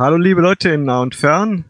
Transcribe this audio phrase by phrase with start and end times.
[0.00, 1.64] Hallo liebe Leute in nah und fern.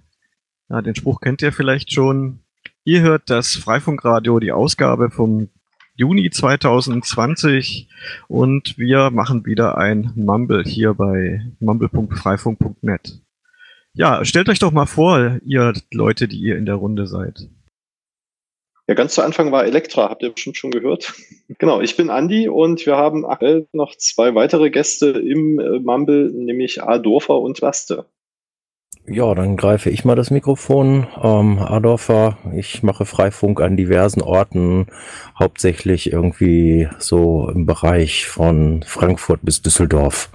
[0.68, 2.40] Ja, den Spruch kennt ihr vielleicht schon.
[2.84, 5.48] Ihr hört das Freifunkradio, die Ausgabe vom
[5.94, 7.88] Juni 2020
[8.28, 13.18] und wir machen wieder ein Mumble hier bei mumble.freifunk.net.
[13.94, 17.48] Ja, stellt euch doch mal vor, ihr Leute, die ihr in der Runde seid.
[18.86, 21.14] Ja, ganz zu Anfang war Elektra, habt ihr bestimmt schon gehört.
[21.58, 26.30] genau, ich bin Andi und wir haben aktuell noch zwei weitere Gäste im äh, Mumble,
[26.30, 28.04] nämlich Adorfer und Laste.
[29.10, 31.06] Ja, dann greife ich mal das Mikrofon.
[31.22, 34.86] Ähm, Adorfer, ich mache Freifunk an diversen Orten,
[35.38, 40.30] hauptsächlich irgendwie so im Bereich von Frankfurt bis Düsseldorf.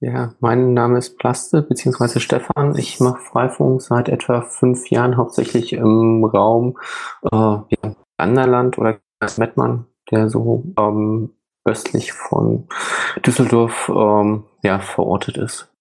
[0.00, 2.74] Ja, mein Name ist Plaste, beziehungsweise Stefan.
[2.76, 6.78] Ich mache Freifunk seit etwa fünf Jahren, hauptsächlich im Raum
[7.30, 7.58] äh,
[8.18, 8.98] oder
[9.36, 11.34] Mettmann, der so ähm,
[11.66, 12.68] östlich von
[13.24, 15.75] Düsseldorf ähm, ja, verortet ist.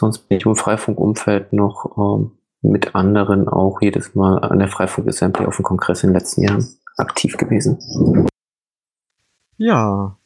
[0.00, 2.30] Sonst bin ich im Freifunkumfeld noch ähm,
[2.62, 6.66] mit anderen auch jedes Mal an der Freifunk-Assembly auf dem Kongress in den letzten Jahren
[6.96, 8.26] aktiv gewesen.
[9.58, 10.16] Ja,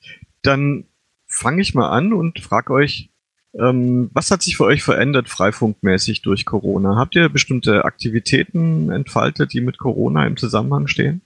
[0.45, 0.85] dann
[1.27, 3.11] fange ich mal an und frage euch,
[3.59, 6.95] ähm, was hat sich für euch verändert freifunkmäßig durch Corona?
[6.95, 11.23] Habt ihr bestimmte Aktivitäten entfaltet, die mit Corona im Zusammenhang stehen?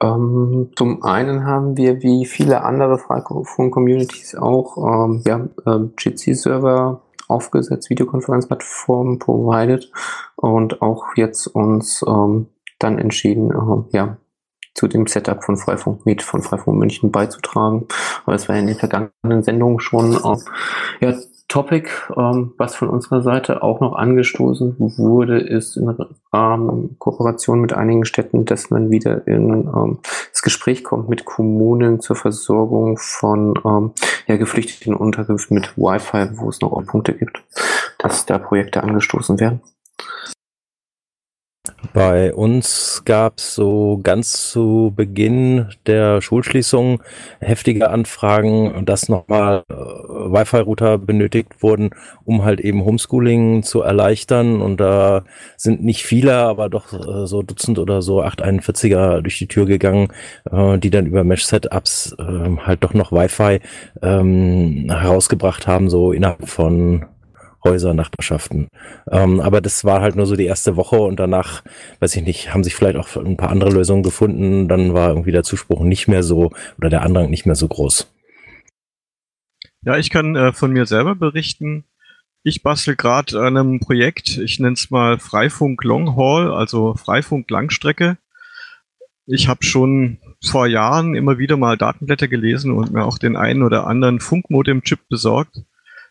[0.00, 7.90] Ähm, zum einen haben wir wie viele andere Freifunk-Communities auch ähm, ja, äh, GC-Server aufgesetzt,
[7.90, 9.90] Videokonferenzplattform provided
[10.36, 14.16] und auch jetzt uns ähm, dann entschieden, äh, ja,
[14.74, 17.86] zu dem Setup von Freifunk Meet von Freifunk München beizutragen.
[18.24, 20.36] Aber es war in den vergangenen Sendungen schon äh,
[21.00, 21.14] ja,
[21.56, 25.88] Topic, ähm, was von unserer Seite auch noch angestoßen wurde, ist in
[26.34, 29.98] ähm, Kooperation mit einigen Städten, dass man wieder in ähm,
[30.30, 33.92] das Gespräch kommt mit Kommunen zur Versorgung von ähm,
[34.26, 37.42] ja, geflüchteten Unterkünften mit Wi-Fi, wo es noch Punkte gibt,
[37.96, 39.62] dass da Projekte angestoßen werden.
[41.92, 47.02] Bei uns gab es so ganz zu Beginn der Schulschließung
[47.40, 51.90] heftige Anfragen, dass nochmal äh, Wi-Fi-Router benötigt wurden,
[52.24, 54.60] um halt eben Homeschooling zu erleichtern.
[54.60, 55.24] Und da
[55.56, 60.08] sind nicht viele, aber doch äh, so Dutzend oder so 841er durch die Tür gegangen,
[60.50, 63.60] äh, die dann über Mesh-Setups äh, halt doch noch Wi-Fi
[64.02, 67.06] ähm, herausgebracht haben, so innerhalb von
[67.66, 68.68] Häuser, Nachbarschaften.
[69.10, 71.62] Ähm, aber das war halt nur so die erste Woche und danach,
[72.00, 74.68] weiß ich nicht, haben sich vielleicht auch ein paar andere Lösungen gefunden.
[74.68, 78.10] Dann war irgendwie der Zuspruch nicht mehr so oder der Andrang nicht mehr so groß.
[79.82, 81.84] Ja, ich kann äh, von mir selber berichten.
[82.42, 87.50] Ich bastel gerade an einem Projekt, ich nenne es mal Freifunk Long Haul, also Freifunk
[87.50, 88.18] Langstrecke.
[89.26, 93.64] Ich habe schon vor Jahren immer wieder mal Datenblätter gelesen und mir auch den einen
[93.64, 95.62] oder anderen Funkmodem-Chip besorgt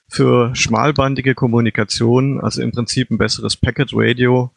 [0.09, 4.51] für schmalbandige Kommunikation, also im Prinzip ein besseres Packet Radio.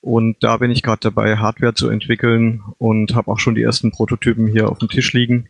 [0.00, 3.90] Und da bin ich gerade dabei, Hardware zu entwickeln und habe auch schon die ersten
[3.90, 5.48] Prototypen hier auf dem Tisch liegen.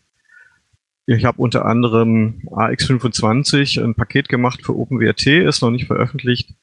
[1.06, 6.55] Ich habe unter anderem AX25 ein Paket gemacht für OpenWrt, ist noch nicht veröffentlicht.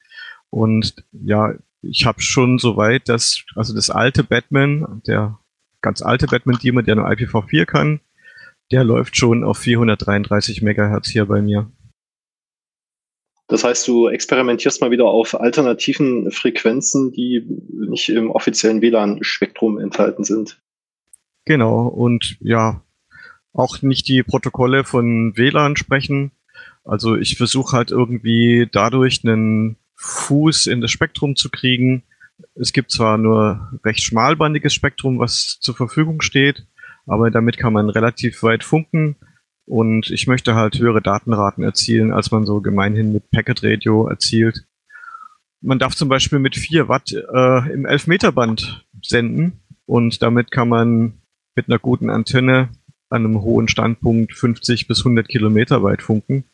[0.50, 5.38] Und ja, ich habe schon soweit, dass, also das alte Batman, der
[5.80, 8.00] ganz alte Batman-Demon, der nur IPv4 kann,
[8.72, 11.70] der läuft schon auf 433 Megahertz hier bei mir.
[13.48, 20.24] Das heißt, du experimentierst mal wieder auf alternativen Frequenzen, die nicht im offiziellen WLAN-Spektrum enthalten
[20.24, 20.60] sind.
[21.44, 22.82] Genau, und ja,
[23.52, 26.32] auch nicht die Protokolle von WLAN sprechen.
[26.84, 32.02] Also ich versuche halt irgendwie dadurch einen Fuß in das Spektrum zu kriegen.
[32.54, 36.66] Es gibt zwar nur recht schmalbandiges Spektrum, was zur Verfügung steht,
[37.06, 39.16] aber damit kann man relativ weit funken
[39.66, 44.64] und ich möchte halt höhere Datenraten erzielen, als man so gemeinhin mit Packet Radio erzielt.
[45.60, 50.50] Man darf zum Beispiel mit 4 Watt äh, im 11 Meter Band senden und damit
[50.50, 51.20] kann man
[51.56, 52.70] mit einer guten Antenne
[53.08, 56.44] an einem hohen Standpunkt 50 bis 100 Kilometer weit funken.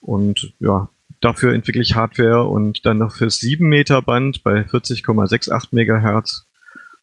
[0.00, 5.68] Und ja, dafür entwickle ich Hardware und dann noch fürs 7 Meter Band bei 40,68
[5.72, 6.43] Megahertz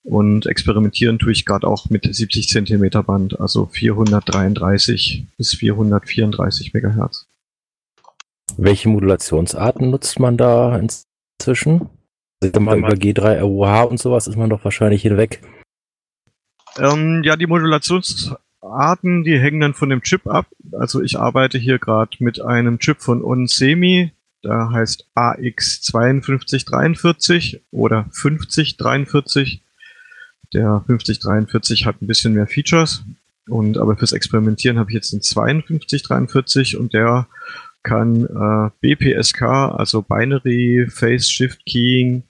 [0.03, 7.27] und experimentieren tue ich gerade auch mit 70 Zentimeter Band, also 433 bis 434 Megahertz.
[8.57, 11.87] Welche Modulationsarten nutzt man da inzwischen?
[12.43, 15.43] Also mal über G3RUH und sowas ist man doch wahrscheinlich hinweg.
[16.77, 20.47] Ähm, ja, die Modulationsarten, die hängen dann von dem Chip ab.
[20.71, 24.13] Also ich arbeite hier gerade mit einem Chip von Onsemi,
[24.43, 29.61] der heißt AX5243 oder 5043.
[30.53, 33.03] Der 5043 hat ein bisschen mehr Features
[33.47, 37.27] und aber fürs Experimentieren habe ich jetzt den 5243 und der
[37.83, 42.23] kann äh, BPSK, also Binary Phase Shift Keying,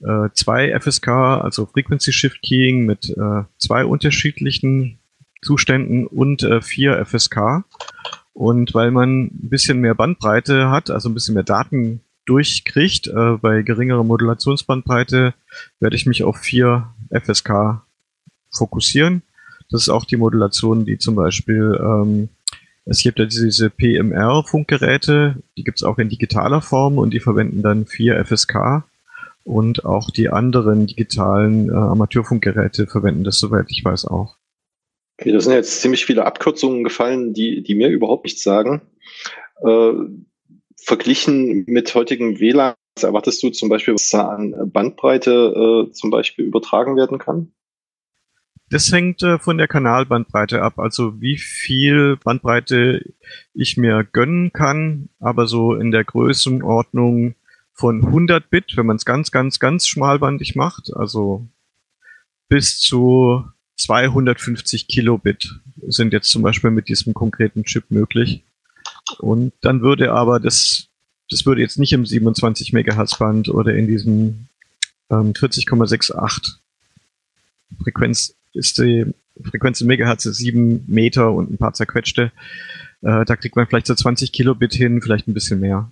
[0.00, 4.98] äh, zwei FSK, also Frequency Shift Keying mit äh, zwei unterschiedlichen
[5.42, 7.64] Zuständen und äh, vier FSK.
[8.32, 13.36] Und weil man ein bisschen mehr Bandbreite hat, also ein bisschen mehr Daten durchkriegt, äh,
[13.40, 15.34] bei geringerer Modulationsbandbreite
[15.78, 17.82] werde ich mich auf vier FSK
[18.50, 19.22] fokussieren.
[19.70, 22.28] Das ist auch die Modulation, die zum Beispiel, ähm,
[22.84, 27.62] es gibt ja diese PMR-Funkgeräte, die gibt es auch in digitaler Form und die verwenden
[27.62, 28.84] dann vier FSK
[29.44, 34.36] und auch die anderen digitalen äh, Amateurfunkgeräte verwenden das, soweit ich weiß, auch.
[35.18, 38.80] Okay, das sind jetzt ziemlich viele Abkürzungen gefallen, die, die mir überhaupt nichts sagen.
[39.62, 39.92] Äh,
[40.76, 46.44] verglichen mit heutigen WLAN, erwartest du zum Beispiel, was da an Bandbreite äh, zum Beispiel
[46.44, 47.52] übertragen werden kann?
[48.70, 53.02] Das hängt äh, von der Kanalbandbreite ab, also wie viel Bandbreite
[53.52, 57.34] ich mir gönnen kann, aber so in der Größenordnung
[57.72, 61.48] von 100 Bit, wenn man es ganz, ganz, ganz schmalbandig macht, also
[62.48, 63.44] bis zu
[63.76, 68.44] 250 Kilobit sind jetzt zum Beispiel mit diesem konkreten Chip möglich.
[69.18, 70.89] Und dann würde aber das,
[71.30, 74.48] das würde jetzt nicht im 27 Megahertz Band oder in diesem
[75.10, 76.56] ähm, 40,68
[77.82, 79.06] Frequenz ist die
[79.42, 82.32] Frequenz in Megahertz 7 Meter und ein paar zerquetschte.
[83.02, 85.90] Äh, da kriegt man vielleicht so 20 Kilobit hin, vielleicht ein bisschen mehr.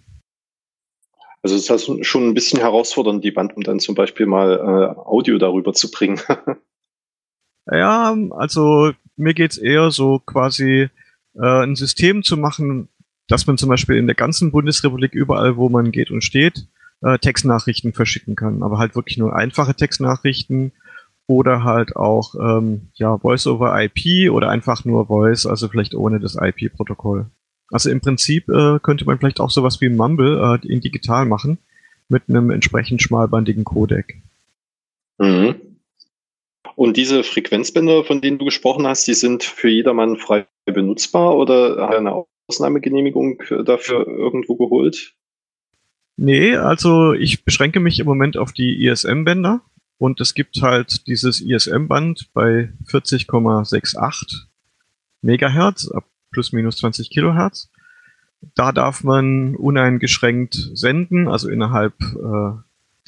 [1.42, 4.98] Also es ist schon ein bisschen herausfordernd, die Band, um dann zum Beispiel mal äh,
[4.98, 6.20] Audio darüber zu bringen.
[7.70, 10.88] ja, also mir geht's eher so quasi
[11.34, 12.88] äh, ein System zu machen,
[13.28, 16.66] dass man zum Beispiel in der ganzen Bundesrepublik überall, wo man geht und steht,
[17.02, 18.62] äh, Textnachrichten verschicken kann.
[18.62, 20.72] Aber halt wirklich nur einfache Textnachrichten
[21.26, 26.18] oder halt auch ähm, ja Voice over IP oder einfach nur Voice, also vielleicht ohne
[26.20, 27.26] das IP-Protokoll.
[27.70, 31.58] Also im Prinzip äh, könnte man vielleicht auch sowas wie Mumble äh, in digital machen
[32.08, 34.22] mit einem entsprechend schmalbandigen Codec.
[35.18, 35.56] Mhm.
[36.76, 41.90] Und diese Frequenzbänder, von denen du gesprochen hast, die sind für jedermann frei benutzbar oder
[41.90, 45.14] eine Ausnahmegenehmigung dafür irgendwo geholt?
[46.16, 49.60] Nee, also ich beschränke mich im Moment auf die ISM-Bänder
[49.98, 54.46] und es gibt halt dieses ISM-Band bei 40,68
[55.22, 57.70] Megahertz ab plus minus 20 Kilohertz.
[58.54, 62.58] Da darf man uneingeschränkt senden, also innerhalb äh,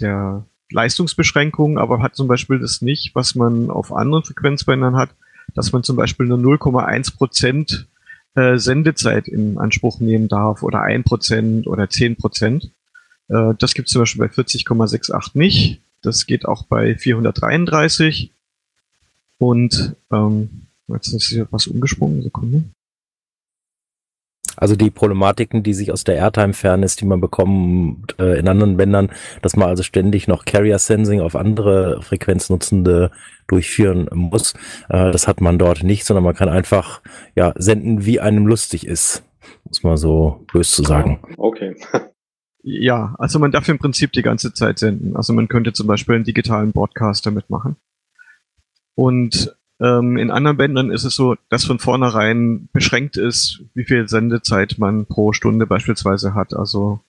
[0.01, 5.11] der Leistungsbeschränkung, aber hat zum Beispiel das nicht, was man auf anderen Frequenzbändern hat,
[5.55, 7.89] dass man zum Beispiel nur 0,1 Prozent
[8.35, 12.73] äh, Sendezeit in Anspruch nehmen darf oder 1 Prozent oder 10 Prozent.
[13.29, 15.81] Äh, das gibt es zum Beispiel bei 40,68 nicht.
[16.03, 18.33] Das geht auch bei 433.
[19.39, 22.65] Und ähm, jetzt ist hier was umgesprungen, Sekunde.
[24.57, 29.11] Also die Problematiken, die sich aus der Airtime-Fairness, die man bekommt äh, in anderen Bändern,
[29.43, 33.11] dass man also ständig noch Carrier-Sensing auf andere Frequenznutzende
[33.47, 34.55] durchführen muss,
[34.89, 37.01] äh, das hat man dort nicht, sondern man kann einfach
[37.35, 39.23] ja senden, wie einem lustig ist,
[39.65, 41.21] muss man so bös zu sagen.
[41.37, 41.77] Okay.
[42.63, 45.17] Ja, also man darf im Prinzip die ganze Zeit senden.
[45.17, 47.77] Also man könnte zum Beispiel einen digitalen Broadcaster mitmachen.
[48.95, 54.09] Und ähm, in anderen Bändern ist es so, dass von vornherein beschränkt ist, wie viel
[54.09, 56.55] Sendezeit man pro Stunde beispielsweise hat.
[56.55, 57.01] Also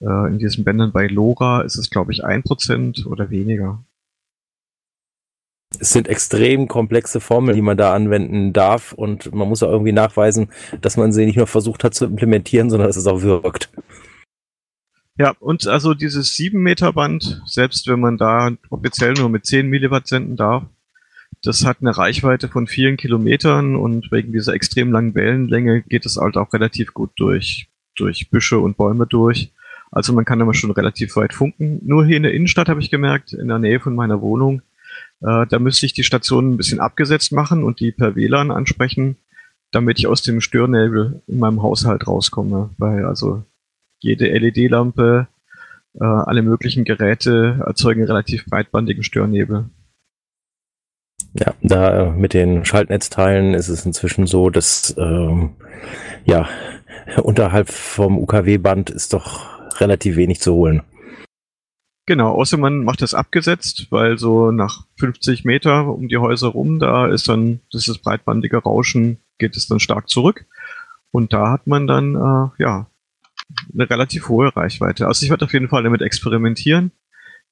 [0.00, 3.84] äh, in diesen Bändern bei LoRa ist es, glaube ich, ein Prozent oder weniger.
[5.78, 9.92] Es sind extrem komplexe Formeln, die man da anwenden darf und man muss auch irgendwie
[9.92, 10.48] nachweisen,
[10.80, 13.70] dass man sie nicht nur versucht hat zu implementieren, sondern dass es auch wirkt.
[15.18, 19.66] Ja, und also dieses 7 Meter Band, selbst wenn man da offiziell nur mit 10
[19.66, 20.64] Milliwatt senden darf,
[21.46, 26.16] das hat eine Reichweite von vielen Kilometern und wegen dieser extrem langen Wellenlänge geht es
[26.16, 29.52] halt auch relativ gut durch, durch Büsche und Bäume durch.
[29.92, 31.80] Also man kann immer schon relativ weit funken.
[31.84, 34.62] Nur hier in der Innenstadt habe ich gemerkt, in der Nähe von meiner Wohnung,
[35.20, 39.16] äh, da müsste ich die Station ein bisschen abgesetzt machen und die per WLAN ansprechen,
[39.70, 42.70] damit ich aus dem Störnebel in meinem Haushalt rauskomme.
[42.76, 43.44] Weil also
[44.00, 45.28] jede LED-Lampe,
[45.94, 49.70] äh, alle möglichen Geräte erzeugen relativ breitbandigen Störnebel.
[51.38, 55.56] Ja, da mit den Schaltnetzteilen ist es inzwischen so, dass ähm,
[56.24, 56.48] ja
[57.22, 59.46] unterhalb vom UKW-Band ist doch
[59.80, 60.82] relativ wenig zu holen.
[62.06, 66.78] Genau, außer man macht das abgesetzt, weil so nach 50 Meter um die Häuser rum,
[66.78, 70.46] da ist dann dieses breitbandige Rauschen, geht es dann stark zurück.
[71.10, 72.86] Und da hat man dann äh, ja
[73.72, 75.08] eine relativ hohe Reichweite.
[75.08, 76.92] Also ich werde auf jeden Fall damit experimentieren.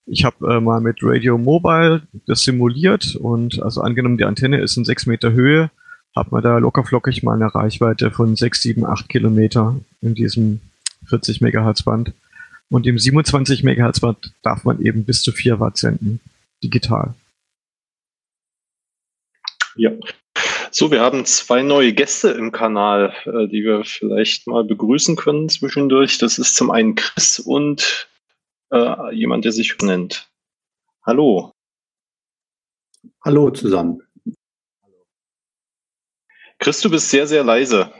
[0.06, 4.76] Ich habe äh, mal mit Radio Mobile das simuliert und also angenommen, die Antenne ist
[4.76, 5.70] in 6 Meter Höhe,
[6.14, 10.60] hat man da lockerflockig mal eine Reichweite von 6, 7, 8 Kilometer in diesem
[11.08, 12.12] 40 Megahertz Band.
[12.70, 16.20] Und im 27 Megahertz Band darf man eben bis zu 4 Watt senden,
[16.62, 17.14] digital.
[19.76, 19.90] Ja.
[20.70, 25.48] So, wir haben zwei neue Gäste im Kanal, äh, die wir vielleicht mal begrüßen können
[25.48, 26.18] zwischendurch.
[26.18, 28.08] Das ist zum einen Chris und
[28.74, 30.28] äh, jemand, der sich nennt.
[31.06, 31.52] Hallo.
[33.24, 34.02] Hallo zusammen.
[36.58, 37.92] Chris, du bist sehr, sehr leise.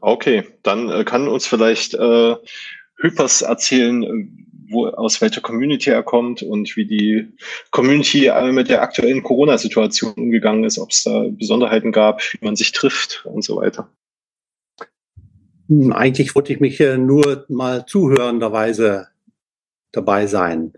[0.00, 2.36] Okay, dann äh, kann uns vielleicht äh,
[3.00, 7.36] Hypers erzählen, wo, aus welcher Community er kommt und wie die
[7.70, 12.72] Community mit der aktuellen Corona-Situation umgegangen ist, ob es da Besonderheiten gab, wie man sich
[12.72, 13.88] trifft und so weiter.
[15.68, 19.08] Hm, eigentlich wollte ich mich nur mal zuhörenderweise
[19.92, 20.72] dabei sein,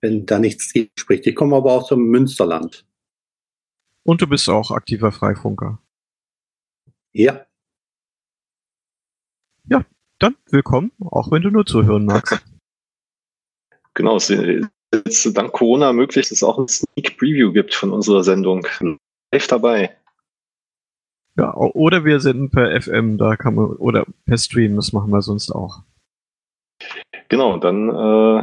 [0.00, 1.26] wenn da nichts spricht.
[1.26, 2.84] Ich komme aber aus dem Münsterland.
[4.04, 5.82] Und du bist auch aktiver Freifunker.
[7.12, 7.46] Ja.
[9.64, 9.84] Ja,
[10.18, 12.44] dann willkommen, auch wenn du nur zuhören magst.
[13.94, 18.22] Genau, es ist dank Corona möglich, dass es auch ein Sneak Preview gibt von unserer
[18.22, 18.64] Sendung.
[19.32, 19.97] Live dabei.
[21.38, 25.22] Ja, oder wir senden per FM, da kann man, oder per Stream, das machen wir
[25.22, 25.82] sonst auch.
[27.28, 28.38] Genau, dann äh,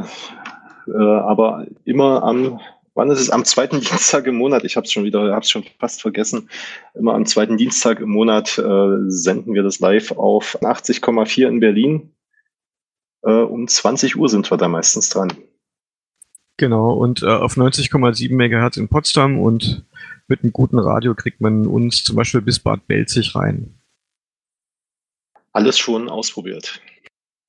[0.90, 2.58] äh, aber immer am,
[2.94, 3.30] wann ist es?
[3.30, 6.48] Am zweiten Dienstag im Monat, ich habe es schon wieder, habe es schon fast vergessen,
[6.94, 12.12] immer am zweiten Dienstag im Monat äh, senden wir das live auf 80,4 in Berlin
[13.26, 15.32] äh, um 20 Uhr sind wir da meistens dran.
[16.56, 19.84] Genau, und äh, auf 90,7 Megahertz in Potsdam und
[20.28, 23.78] mit einem guten Radio kriegt man uns zum Beispiel bis Bad Belzig rein.
[25.52, 26.80] Alles schon ausprobiert.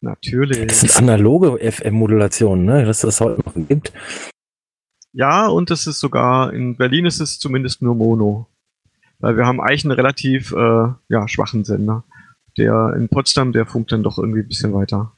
[0.01, 0.67] Natürlich.
[0.67, 2.85] Das sind analoge FM-Modulationen, ne?
[2.85, 3.91] dass das heute noch gibt.
[5.11, 8.47] Ja, und das ist sogar, in Berlin ist es zumindest nur Mono.
[9.19, 12.03] Weil wir haben eigentlich einen relativ äh, ja, schwachen Sender.
[12.57, 15.16] Der in Potsdam, der funkt dann doch irgendwie ein bisschen weiter.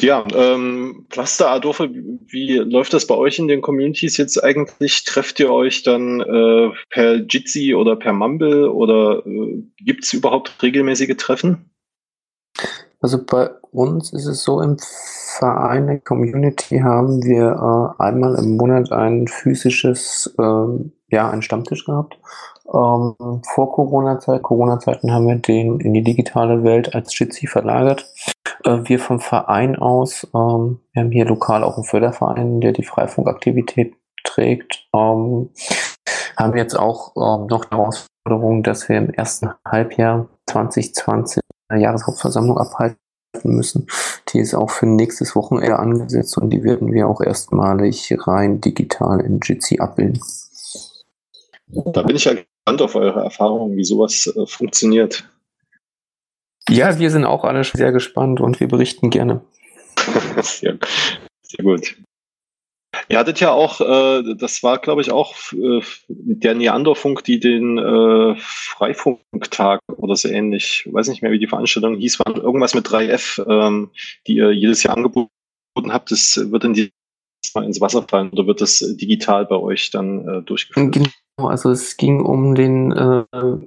[0.00, 5.04] Ja, ähm, Cluster Adolfe, wie läuft das bei euch in den Communities jetzt eigentlich?
[5.04, 10.60] Trefft ihr euch dann äh, per Jitsi oder per Mumble oder äh, gibt es überhaupt
[10.62, 11.70] regelmäßige Treffen?
[13.00, 14.78] Also bei uns ist es so, im
[15.38, 21.84] Verein der Community haben wir äh, einmal im Monat ein physisches, äh, ja, einen Stammtisch
[21.84, 22.18] gehabt.
[22.66, 28.10] Ähm, vor Corona-Zeit, Corona-Zeiten haben wir den in die digitale Welt als Jitsi verlagert.
[28.64, 32.84] Äh, wir vom Verein aus, ähm, wir haben hier lokal auch einen Förderverein, der die
[32.84, 33.94] Freifunkaktivität
[34.24, 35.50] trägt, ähm,
[36.36, 42.58] haben jetzt auch ähm, noch die Herausforderung, dass wir im ersten Halbjahr 2020 eine Jahreshauptversammlung
[42.58, 42.98] abhalten
[43.44, 43.86] müssen.
[44.28, 49.20] Die ist auch für nächstes Wochenende angesetzt und die werden wir auch erstmalig rein digital
[49.20, 50.20] in Jitsi abbilden.
[51.66, 55.28] Da bin ich ja gespannt auf eure Erfahrungen, wie sowas äh, funktioniert.
[56.68, 59.42] Ja, wir sind auch alle sehr gespannt und wir berichten gerne.
[60.42, 60.78] sehr,
[61.42, 61.96] sehr gut.
[63.08, 67.76] Ihr hattet ja auch, äh, das war glaube ich auch äh, der Neanderfunk, die den
[67.76, 72.86] äh, Freifunktag oder so ähnlich, weiß nicht mehr, wie die Veranstaltung hieß, war irgendwas mit
[72.86, 73.90] 3F, ähm,
[74.26, 75.28] die ihr jedes Jahr angeboten
[75.88, 76.12] habt.
[76.12, 76.92] Das wird in die
[77.54, 81.10] mal ins Wasser fallen oder wird das digital bei euch dann äh, durchgeführt?
[81.36, 83.24] Also es ging um den, äh,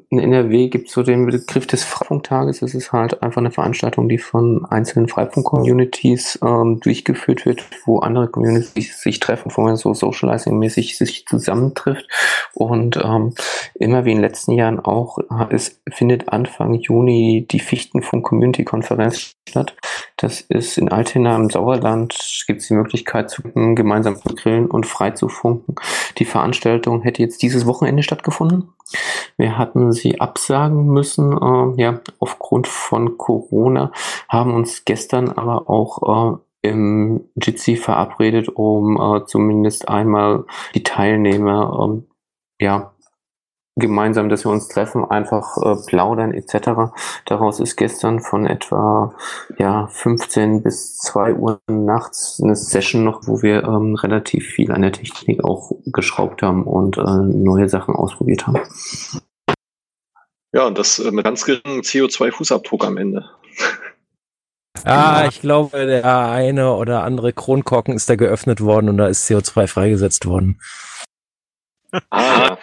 [0.09, 2.61] in NRW gibt es so den Begriff des Freifunktages.
[2.61, 8.29] Das ist halt einfach eine Veranstaltung, die von einzelnen Freifunk-Communities ähm, durchgeführt wird, wo andere
[8.29, 12.07] Communities sich treffen, wo man so Socializing-mäßig sich zusammentrifft.
[12.53, 13.33] Und ähm,
[13.75, 15.17] immer wie in den letzten Jahren auch,
[15.49, 19.75] es findet Anfang Juni die Fichtenfunk-Community-Konferenz statt.
[20.17, 24.85] Das ist in Altena im Sauerland, gibt es die Möglichkeit, zu, gemeinsam zu grillen und
[24.85, 25.75] frei zu funken.
[26.17, 28.69] Die Veranstaltung hätte jetzt diese dieses Wochenende stattgefunden.
[29.37, 33.91] Wir hatten sie absagen müssen, äh, ja, aufgrund von Corona,
[34.29, 40.45] haben uns gestern aber auch äh, im Jitsi verabredet, um äh, zumindest einmal
[40.75, 42.07] die Teilnehmer ähm,
[42.59, 42.93] ja,
[43.77, 46.91] gemeinsam, dass wir uns treffen, einfach äh, plaudern etc.
[47.25, 49.13] Daraus ist gestern von etwa
[49.57, 54.81] ja 15 bis 2 Uhr nachts eine Session noch, wo wir ähm, relativ viel an
[54.81, 58.59] der Technik auch geschraubt haben und äh, neue Sachen ausprobiert haben.
[60.53, 63.25] Ja, und das äh, mit ganz geringem CO2-Fußabdruck am Ende.
[64.85, 69.29] Ah, ich glaube, der eine oder andere Kronkorken ist da geöffnet worden und da ist
[69.29, 70.61] CO2 freigesetzt worden.
[72.11, 72.57] Ah,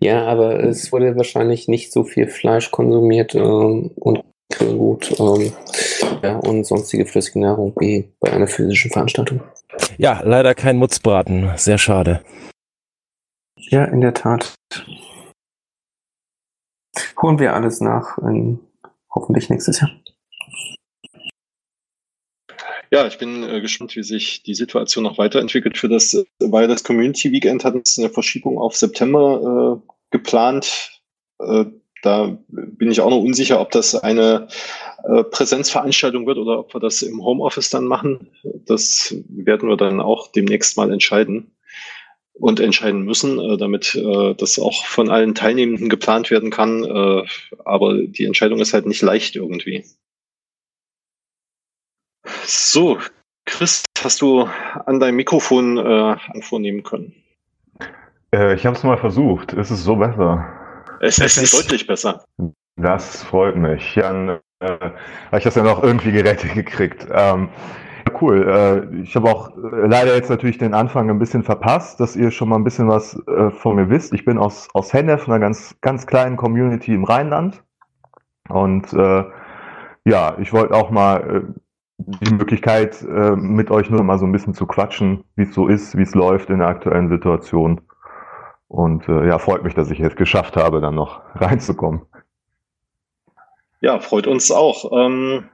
[0.00, 4.22] ja, aber es wurde wahrscheinlich nicht so viel Fleisch konsumiert äh, und
[4.58, 5.52] gut ähm,
[6.22, 9.40] ja, und sonstige flüssige Nahrung wie bei einer physischen Veranstaltung.
[9.98, 11.50] Ja, leider kein Mutzbraten.
[11.56, 12.22] Sehr schade.
[13.56, 14.54] Ja, in der Tat.
[17.20, 18.60] Holen wir alles nach, in,
[19.10, 19.90] hoffentlich nächstes Jahr.
[22.92, 25.78] Ja, ich bin äh, gespannt, wie sich die Situation noch weiterentwickelt.
[25.78, 31.00] Für das, äh, weil das Community Weekend hat uns eine Verschiebung auf September äh, geplant.
[31.38, 31.64] Äh,
[32.02, 34.48] da bin ich auch noch unsicher, ob das eine
[35.04, 38.28] äh, Präsenzveranstaltung wird oder ob wir das im Homeoffice dann machen.
[38.66, 41.56] Das werden wir dann auch demnächst mal entscheiden
[42.34, 46.84] und entscheiden müssen, äh, damit äh, das auch von allen Teilnehmenden geplant werden kann.
[46.84, 47.22] Äh,
[47.64, 49.82] aber die Entscheidung ist halt nicht leicht irgendwie.
[52.44, 52.98] So,
[53.46, 54.48] Chris, hast du
[54.86, 57.14] an deinem Mikrofon äh, vornehmen können?
[58.34, 59.52] Äh, ich habe es mal versucht.
[59.52, 60.46] Ist es so besser?
[61.00, 62.24] Es ist deutlich besser.
[62.76, 63.94] Das freut mich.
[63.96, 67.06] Dann äh, habe ich das ja noch irgendwie gerettet gekriegt.
[67.10, 67.48] Ähm,
[68.20, 68.48] cool.
[68.48, 72.30] Äh, ich habe auch äh, leider jetzt natürlich den Anfang ein bisschen verpasst, dass ihr
[72.30, 74.12] schon mal ein bisschen was äh, von mir wisst.
[74.14, 77.62] Ich bin aus, aus Hennef, einer ganz, ganz kleinen Community im Rheinland.
[78.48, 79.24] Und äh,
[80.04, 81.60] ja, ich wollte auch mal äh,
[82.06, 85.68] die Möglichkeit, äh, mit euch nur mal so ein bisschen zu quatschen, wie es so
[85.68, 87.80] ist, wie es läuft in der aktuellen Situation.
[88.68, 92.02] Und äh, ja, freut mich, dass ich es geschafft habe, dann noch reinzukommen.
[93.80, 94.92] Ja, freut uns auch.
[94.92, 95.44] Ähm,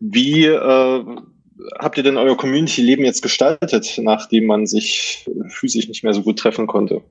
[0.00, 1.04] wie äh,
[1.78, 6.38] habt ihr denn euer Community-Leben jetzt gestaltet, nachdem man sich physisch nicht mehr so gut
[6.38, 7.02] treffen konnte?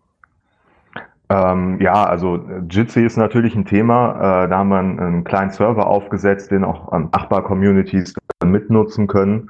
[1.32, 4.44] Ähm, ja, also Jitsi ist natürlich ein Thema.
[4.44, 9.50] Äh, da haben wir einen, einen, kleinen Server aufgesetzt, den auch Nachbar-Communities mitnutzen können.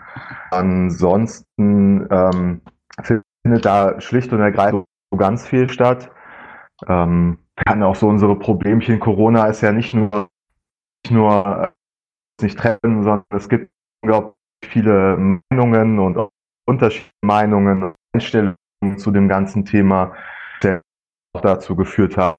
[0.52, 2.62] Ansonsten ähm,
[3.02, 6.12] findet da schlicht und ergreifend so ganz viel statt.
[6.88, 9.00] Ähm, hatten auch so unsere Problemchen.
[9.00, 10.30] Corona ist ja nicht nur,
[11.04, 13.72] nicht nur äh, nicht treffen, sondern es gibt
[14.04, 14.36] unglaublich
[14.68, 16.30] viele Meinungen und
[16.68, 18.56] unterschiedliche Meinungen und Einstellungen
[18.98, 20.14] zu dem ganzen Thema,
[21.34, 22.38] dazu geführt hat,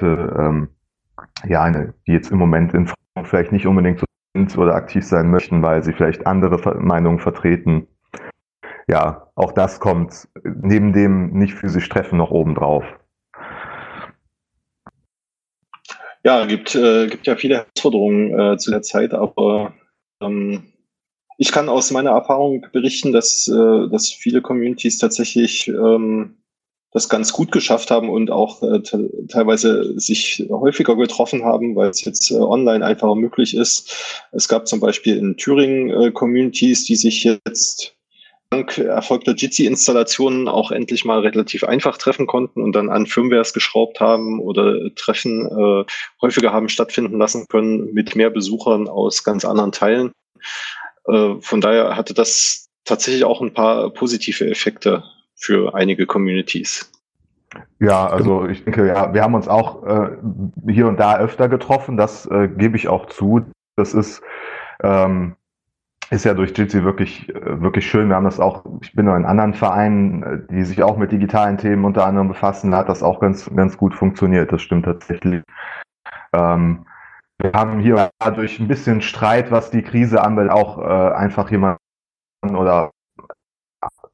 [0.00, 0.68] ähm,
[1.46, 5.04] ja, eine, die jetzt im Moment in Frankfurt vielleicht nicht unbedingt so sind oder aktiv
[5.04, 7.88] sein möchten, weil sie vielleicht andere Meinungen vertreten
[8.88, 12.84] ja, auch das kommt neben dem nicht physisch Treffen noch oben drauf.
[16.24, 19.74] Ja, gibt, äh, gibt ja viele Herausforderungen äh, zu der Zeit, aber
[20.20, 20.72] ähm,
[21.38, 26.36] ich kann aus meiner Erfahrung berichten, dass, äh, dass viele Communities tatsächlich ähm,
[26.92, 28.80] das ganz gut geschafft haben und auch äh,
[29.28, 34.24] teilweise sich häufiger getroffen haben, weil es jetzt äh, online einfacher möglich ist.
[34.32, 37.96] Es gab zum Beispiel in Thüringen äh, Communities, die sich jetzt
[38.50, 44.00] dank erfolgter Jitsi-Installationen auch endlich mal relativ einfach treffen konnten und dann an Firmwares geschraubt
[44.00, 45.84] haben oder Treffen äh,
[46.22, 50.12] häufiger haben stattfinden lassen können mit mehr Besuchern aus ganz anderen Teilen.
[51.06, 55.02] Äh, von daher hatte das tatsächlich auch ein paar positive Effekte
[55.36, 56.90] für einige Communities.
[57.78, 60.16] Ja, also ich denke, ja, wir haben uns auch äh,
[60.68, 63.46] hier und da öfter getroffen, das äh, gebe ich auch zu.
[63.76, 64.22] Das ist
[64.82, 65.36] ähm,
[66.10, 68.08] ist ja durch Jitsi wirklich, äh, wirklich schön.
[68.08, 71.12] Wir haben das auch, ich bin noch in anderen Vereinen, äh, die sich auch mit
[71.12, 74.52] digitalen Themen unter anderem befassen, da hat das auch ganz, ganz gut funktioniert.
[74.52, 75.42] Das stimmt tatsächlich.
[76.32, 76.86] Ähm,
[77.38, 81.78] wir haben hier durch ein bisschen Streit, was die Krise anbelangt, auch äh, einfach jemanden
[82.54, 82.92] oder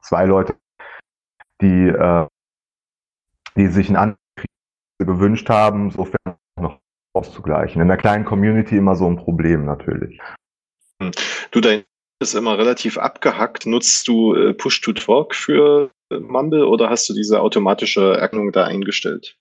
[0.01, 0.55] zwei Leute,
[1.63, 2.27] die, äh,
[3.55, 6.79] die sich eine andere Krise gewünscht haben, sofern noch
[7.13, 7.81] auszugleichen.
[7.81, 10.19] In der kleinen Community immer so ein Problem natürlich.
[11.51, 11.83] Du, dein
[12.23, 13.65] ist immer relativ abgehackt.
[13.65, 19.37] Nutzt du äh, Push-to-Talk für äh, Mumble oder hast du diese automatische Erkennung da eingestellt?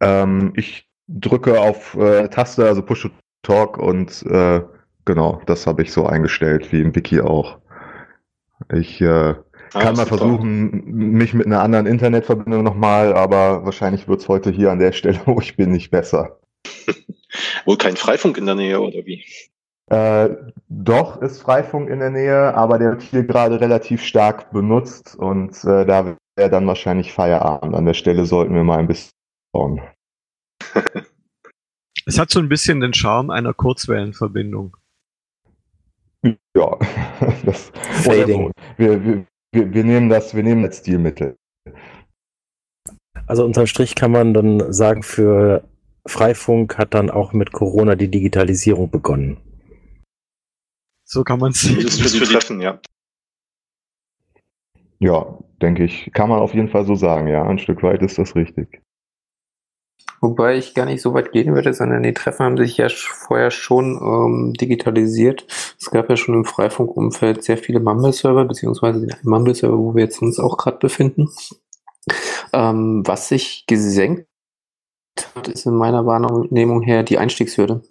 [0.00, 4.62] Ähm, ich drücke auf äh, Taste, also Push-to-Talk und äh,
[5.04, 7.58] genau, das habe ich so eingestellt, wie im Wiki auch.
[8.72, 9.34] Ich äh,
[9.70, 14.70] kann mal versuchen, mich mit einer anderen Internetverbindung nochmal, aber wahrscheinlich wird es heute hier
[14.70, 16.38] an der Stelle, wo ich bin, nicht besser.
[17.64, 19.24] Wohl kein Freifunk in der Nähe, oder wie?
[19.90, 20.30] Äh,
[20.68, 25.52] doch ist Freifunk in der Nähe, aber der wird hier gerade relativ stark benutzt und
[25.64, 27.74] äh, da wäre dann wahrscheinlich Feierabend.
[27.74, 29.12] An der Stelle sollten wir mal ein bisschen
[29.54, 29.80] schauen.
[32.08, 34.74] Es hat so ein bisschen den Charme einer Kurzwellenverbindung.
[36.22, 36.78] Ja,
[37.44, 37.70] das
[38.02, 38.50] Fading.
[38.78, 41.36] Wir, wir, wir, wir, nehmen das, wir nehmen das Stilmittel.
[43.26, 45.68] Also unterm Strich kann man dann sagen, für
[46.06, 49.38] Freifunk hat dann auch mit Corona die Digitalisierung begonnen.
[51.04, 51.76] So kann man es sehen.
[51.82, 52.80] Das ist für die Treffen, ja.
[54.98, 56.10] Ja, denke ich.
[56.12, 57.44] Kann man auf jeden Fall so sagen, ja.
[57.44, 58.82] Ein Stück weit ist das richtig.
[60.20, 63.50] Wobei ich gar nicht so weit gehen würde, sondern die Treffen haben sich ja vorher
[63.50, 65.46] schon ähm, digitalisiert.
[65.78, 70.20] Es gab ja schon im Freifunkumfeld sehr viele Mumble-Server, beziehungsweise den Mumble-Server, wo wir jetzt
[70.20, 71.28] uns auch gerade befinden.
[72.52, 74.26] Ähm, was sich gesenkt
[75.34, 77.82] hat, ist in meiner Wahrnehmung her die Einstiegshürde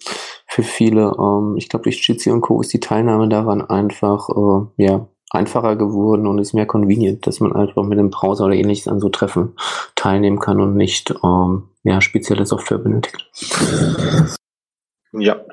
[0.47, 1.13] für viele.
[1.17, 2.59] Ähm, ich glaube, durch Jitsi und Co.
[2.61, 7.53] ist die Teilnahme daran einfach äh, ja, einfacher geworden und ist mehr convenient, dass man
[7.53, 9.55] einfach mit dem Browser oder ähnliches an so Treffen
[9.95, 13.29] teilnehmen kann und nicht ähm, ja, spezielle Software benötigt.
[15.13, 15.43] Ja.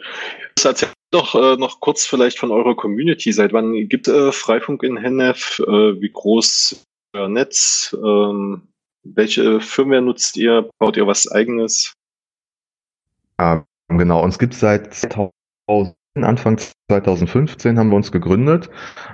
[0.57, 3.33] Das erzählt doch äh, noch kurz vielleicht von eurer Community.
[3.33, 5.61] Seit wann gibt äh, Freifunk in Hennef?
[5.61, 6.85] Äh, wie groß ist
[7.15, 7.97] euer Netz?
[8.03, 8.63] Ähm,
[9.05, 10.69] welche Firmware nutzt ihr?
[10.79, 11.93] Baut ihr was eigenes?
[13.39, 14.23] Ja, genau.
[14.23, 15.33] Uns gibt es seit 2000,
[16.23, 18.71] Anfang 2015 haben wir uns gegründet.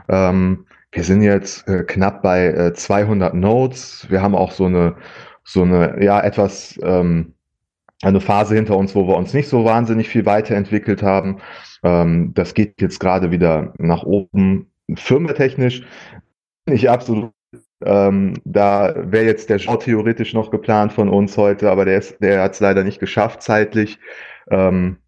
[0.08, 4.06] Ähm, wir sind jetzt äh, knapp bei äh, 200 Nodes.
[4.10, 4.96] Wir haben auch so eine,
[5.44, 7.34] so eine, ja, etwas, ähm,
[8.02, 11.40] eine Phase hinter uns, wo wir uns nicht so wahnsinnig viel weiterentwickelt haben.
[11.82, 14.70] Ähm, das geht jetzt gerade wieder nach oben.
[14.94, 15.82] Firmentechnisch
[16.66, 17.32] bin ich absolut
[17.82, 22.42] ähm, da wäre jetzt der Show theoretisch noch geplant von uns heute, aber der, der
[22.42, 23.98] hat es leider nicht geschafft zeitlich,
[24.50, 24.98] ähm,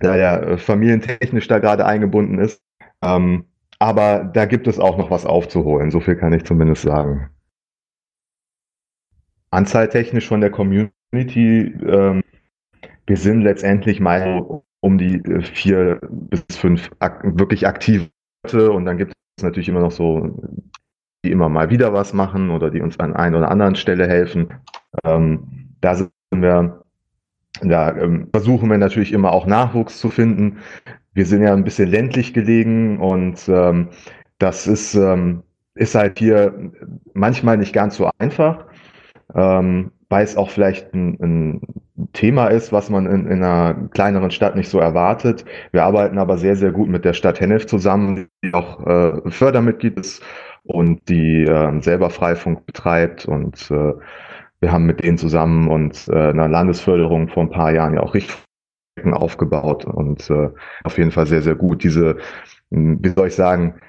[0.00, 2.62] da er familientechnisch da gerade eingebunden ist.
[3.02, 3.44] Ähm,
[3.78, 7.30] aber da gibt es auch noch was aufzuholen, so viel kann ich zumindest sagen.
[9.50, 12.22] Anzahltechnisch von der Community, ähm,
[13.06, 18.10] wir sind letztendlich mal um die äh, vier bis fünf ak wirklich aktive
[18.72, 20.34] und dann gibt es natürlich immer noch so
[21.24, 24.54] die immer mal wieder was machen oder die uns an einer oder anderen Stelle helfen.
[25.04, 26.84] Ähm, da sind wir,
[27.62, 30.58] da ähm, versuchen wir natürlich immer auch Nachwuchs zu finden.
[31.14, 33.88] Wir sind ja ein bisschen ländlich gelegen und ähm,
[34.38, 35.42] das ist, ähm,
[35.74, 36.72] ist halt hier
[37.14, 38.66] manchmal nicht ganz so einfach,
[39.34, 41.60] ähm, weil es auch vielleicht ein, ein
[42.12, 45.44] Thema ist, was man in, in, einer kleineren Stadt nicht so erwartet.
[45.72, 49.98] Wir arbeiten aber sehr, sehr gut mit der Stadt Hennef zusammen, die auch äh, Fördermitglied
[49.98, 50.22] ist
[50.64, 53.94] und die äh, selber Freifunk betreibt und äh,
[54.60, 58.14] wir haben mit denen zusammen und äh, einer Landesförderung vor ein paar Jahren ja auch
[58.14, 58.44] Richtfunk
[59.12, 60.50] aufgebaut und äh,
[60.84, 61.82] auf jeden Fall sehr, sehr gut.
[61.82, 62.16] Diese,
[62.70, 63.80] hm, wie soll ich sagen,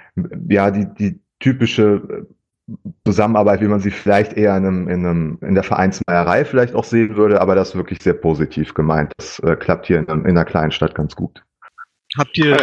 [0.49, 2.27] ja, die, die typische
[3.05, 6.83] Zusammenarbeit, wie man sie vielleicht eher in, einem, in, einem, in der Vereinsmeierei vielleicht auch
[6.83, 9.13] sehen würde, aber das ist wirklich sehr positiv gemeint.
[9.17, 11.43] Das äh, klappt hier in, in einer kleinen Stadt ganz gut.
[12.17, 12.57] Habt ihr,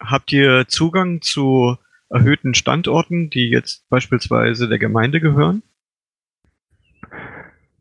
[0.00, 1.76] habt ihr Zugang zu
[2.10, 5.62] erhöhten Standorten, die jetzt beispielsweise der Gemeinde gehören?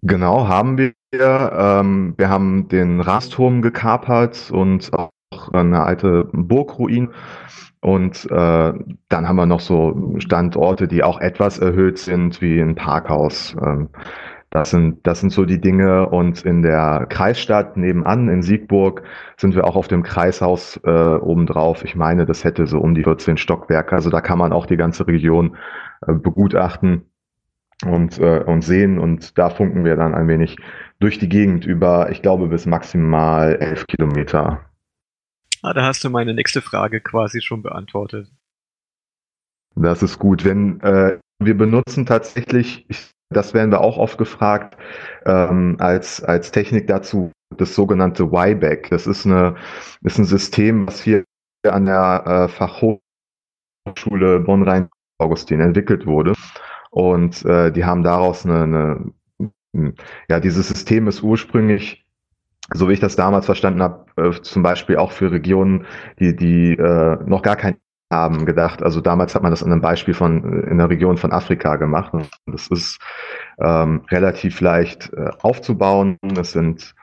[0.06, 0.94] Genau, haben wir.
[1.14, 5.12] Ähm, wir haben den Rasturm gekapert und auch
[5.54, 7.10] eine alte Burgruin.
[7.80, 8.74] Und äh,
[9.10, 13.56] dann haben wir noch so Standorte, die auch etwas erhöht sind, wie ein Parkhaus.
[13.62, 13.90] Ähm,
[14.50, 16.10] das sind, das sind so die Dinge.
[16.10, 19.04] Und in der Kreisstadt nebenan, in Siegburg,
[19.38, 21.86] sind wir auch auf dem Kreishaus äh, obendrauf.
[21.86, 23.96] Ich meine, das hätte so um die 14 Stockwerke.
[23.96, 25.56] Also da kann man auch die ganze Region
[26.06, 27.06] äh, begutachten
[27.86, 29.00] und, äh, und sehen.
[29.00, 30.58] Und da funken wir dann ein wenig
[31.00, 34.66] durch die Gegend über, ich glaube, bis maximal elf Kilometer.
[35.62, 38.32] Ah, da hast du meine nächste Frage quasi schon beantwortet.
[39.76, 40.46] Das ist gut.
[40.46, 44.78] Wenn äh, wir benutzen tatsächlich, ich das werden wir auch oft gefragt,
[45.26, 48.90] ähm, als, als Technik dazu das sogenannte YBAC.
[48.90, 49.56] Das ist, eine,
[50.02, 51.24] ist ein System, was hier
[51.68, 56.34] an der äh, Fachhochschule Bonn-Rhein-Augustin entwickelt wurde.
[56.94, 59.12] Und äh, die haben daraus eine, eine,
[59.74, 59.96] hm,
[60.30, 62.06] ja, dieses System ist ursprünglich,
[62.72, 65.88] so wie ich das damals verstanden habe, äh, zum Beispiel auch für Regionen,
[66.20, 67.78] die, die äh, noch gar kein
[68.12, 68.84] haben gedacht.
[68.84, 72.14] Also damals hat man das an einem Beispiel von in der Region von Afrika gemacht.
[72.46, 73.00] Das ist
[73.58, 76.18] ähm, relativ leicht äh, aufzubauen.
[76.38, 76.94] Es sind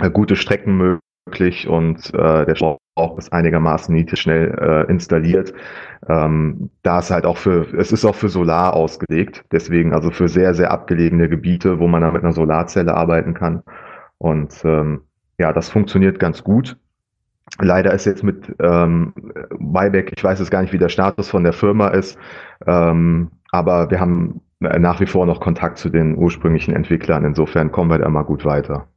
[0.00, 2.56] äh, gute Strecken möglich und äh, der
[2.98, 5.52] Schlauch ist einigermaßen niedrig schnell äh, installiert.
[6.08, 9.44] Ähm, da ist halt auch für, es ist auch für Solar ausgelegt.
[9.52, 13.62] Deswegen also für sehr, sehr abgelegene Gebiete, wo man dann mit einer Solarzelle arbeiten kann.
[14.18, 15.02] Und ähm,
[15.38, 16.76] ja, das funktioniert ganz gut.
[17.60, 19.14] Leider ist jetzt mit ähm,
[19.50, 22.18] Wyback, ich weiß jetzt gar nicht, wie der Status von der Firma ist,
[22.66, 27.24] ähm, aber wir haben nach wie vor noch Kontakt zu den ursprünglichen Entwicklern.
[27.24, 28.88] Insofern kommen wir da immer gut weiter.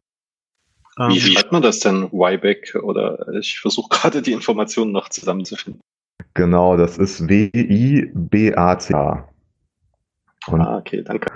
[0.98, 2.76] Wie ähm, schreibt man das denn, Wyback?
[2.82, 5.82] Oder ich versuche gerade die Informationen noch zusammenzufinden.
[6.34, 9.30] Genau, das ist W-I-B-A-C-A.
[10.48, 11.32] Ah, okay, danke.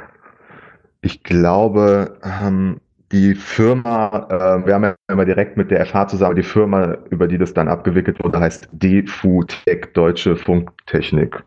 [1.02, 6.36] Ich glaube, ähm, die Firma, äh, wir haben ja immer direkt mit der FH zusammen,
[6.36, 11.44] die Firma, über die das dann abgewickelt wurde, heißt DFUTech, Deutsche Funktechnik.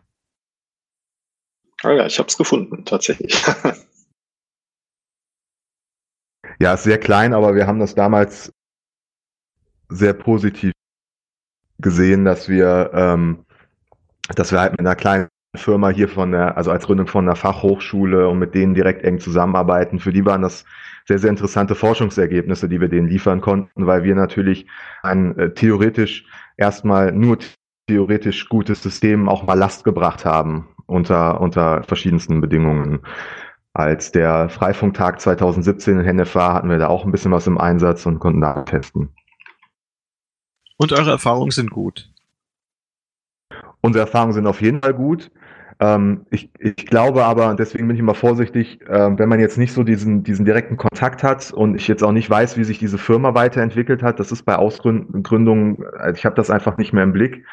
[1.82, 3.42] Ah ja, ich habe es gefunden, tatsächlich.
[6.58, 8.52] ja, ist sehr klein, aber wir haben das damals
[9.88, 10.72] sehr positiv
[11.78, 13.44] gesehen, dass wir, ähm,
[14.34, 17.36] dass wir halt mit einer kleinen Firma hier von der, also als Gründung von einer
[17.36, 19.98] Fachhochschule und mit denen direkt eng zusammenarbeiten.
[19.98, 20.64] Für die waren das
[21.06, 24.66] sehr, sehr interessante Forschungsergebnisse, die wir denen liefern konnten, weil wir natürlich
[25.02, 27.38] ein äh, theoretisch erstmal nur
[27.86, 33.00] theoretisch gutes System auch mal Last gebracht haben unter, unter verschiedensten Bedingungen.
[33.74, 37.58] Als der Freifunktag 2017 in Hennef war, hatten wir da auch ein bisschen was im
[37.58, 39.10] Einsatz und konnten da testen.
[40.76, 42.10] Und eure Erfahrungen sind gut.
[43.80, 45.30] Unsere Erfahrungen sind auf jeden Fall gut.
[45.80, 49.72] Ähm, ich, ich glaube aber, deswegen bin ich immer vorsichtig, äh, wenn man jetzt nicht
[49.72, 52.98] so diesen, diesen direkten Kontakt hat und ich jetzt auch nicht weiß, wie sich diese
[52.98, 57.12] Firma weiterentwickelt hat, das ist bei Ausgründungen, äh, ich habe das einfach nicht mehr im
[57.12, 57.44] Blick,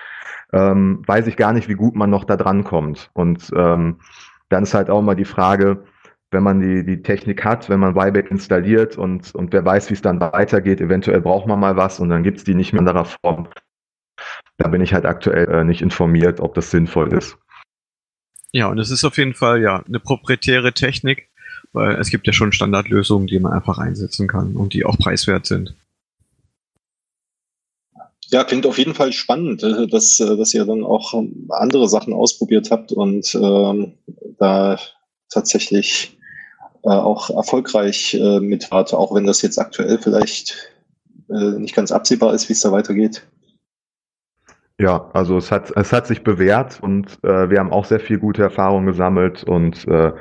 [0.53, 3.11] ähm, weiß ich gar nicht, wie gut man noch da dran kommt.
[3.13, 3.99] Und ähm,
[4.49, 5.83] dann ist halt auch mal die Frage,
[6.35, 9.93] wenn man die, die Technik hat, wenn man Wyback installiert und, und wer weiß, wie
[9.93, 12.89] es dann weitergeht, eventuell braucht man mal was und dann gibt's die nicht mehr in
[12.89, 13.47] anderer Form.
[14.57, 17.37] Da bin ich halt aktuell äh, nicht informiert, ob das sinnvoll ist.
[18.51, 21.29] Ja, und es ist auf jeden Fall ja eine proprietäre Technik,
[21.71, 25.45] weil es gibt ja schon Standardlösungen, die man einfach einsetzen kann und die auch preiswert
[25.45, 25.73] sind.
[28.27, 31.87] Ja, klingt auf jeden Fall spannend, äh, dass, äh, dass ihr dann auch ähm, andere
[31.87, 33.93] Sachen ausprobiert habt und ähm,
[34.37, 34.77] da
[35.29, 36.14] tatsächlich
[36.85, 40.71] äh, auch erfolgreich äh, mit wart, auch wenn das jetzt aktuell vielleicht
[41.29, 43.25] äh, nicht ganz absehbar ist, wie es da weitergeht.
[44.79, 48.19] Ja, also es hat, es hat sich bewährt und äh, wir haben auch sehr viel
[48.19, 50.11] gute Erfahrungen gesammelt und äh,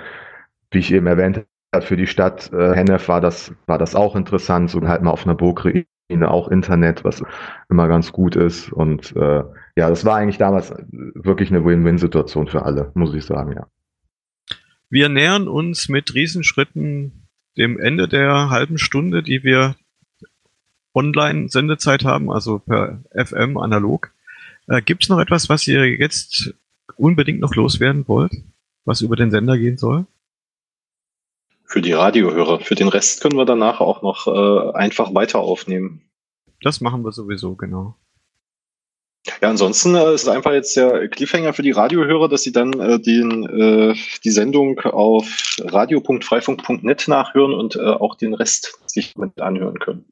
[0.71, 4.17] wie ich eben erwähnt habe, für die Stadt äh, Hennef war das, war das auch
[4.17, 5.85] interessant, so halt mal auf einer Burgruine
[6.23, 7.23] auch Internet, was
[7.69, 9.43] immer ganz gut ist und äh,
[9.77, 13.67] ja, das war eigentlich damals wirklich eine Win-Win-Situation für alle, muss ich sagen, ja.
[14.91, 19.77] Wir nähern uns mit Riesenschritten dem Ende der halben Stunde, die wir
[20.95, 24.13] Online-Sendezeit haben, also per FM analog.
[24.69, 26.55] Äh, Gibt es noch etwas, was ihr jetzt
[26.97, 28.33] unbedingt noch loswerden wollt,
[28.85, 30.07] was über den Sender gehen soll?
[31.65, 32.61] Für die Radiohörer.
[32.61, 36.03] Für den Rest können wir danach auch noch äh, einfach weiter aufnehmen.
[36.61, 37.97] Das machen wir sowieso, genau.
[39.27, 42.79] Ja, ansonsten äh, ist es einfach jetzt der Cliffhanger für die Radiohörer, dass sie dann
[42.79, 49.41] äh, den, äh, die Sendung auf radio.freifunk.net nachhören und äh, auch den Rest sich mit
[49.41, 50.05] anhören können.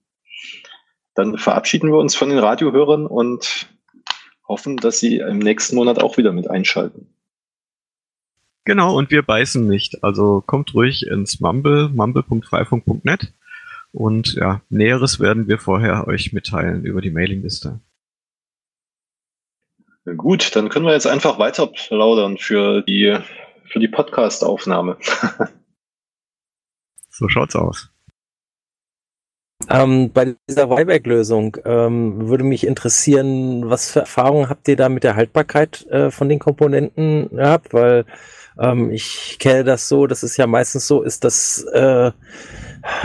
[1.15, 3.67] Dann verabschieden wir uns von den Radiohörern und
[4.49, 7.09] hoffen, dass Sie im nächsten Monat auch wieder mit einschalten.
[8.65, 10.03] Genau, und wir beißen nicht.
[10.05, 13.33] Also kommt ruhig ins Mumble, mumble.freifunk.net
[13.93, 17.81] und ja, Näheres werden wir vorher euch mitteilen über die Mailingliste.
[20.05, 23.17] Gut, dann können wir jetzt einfach weiter plaudern für die,
[23.65, 24.97] für die Podcast-Aufnahme.
[27.09, 27.89] so schaut's aus.
[29.69, 35.05] Ähm, bei dieser Wayback-Lösung ähm, würde mich interessieren, was für Erfahrungen habt ihr da mit
[35.05, 37.73] der Haltbarkeit äh, von den Komponenten gehabt?
[37.73, 38.05] Weil
[38.59, 42.13] ähm, ich kenne das so, dass es ja meistens so ist, dass äh,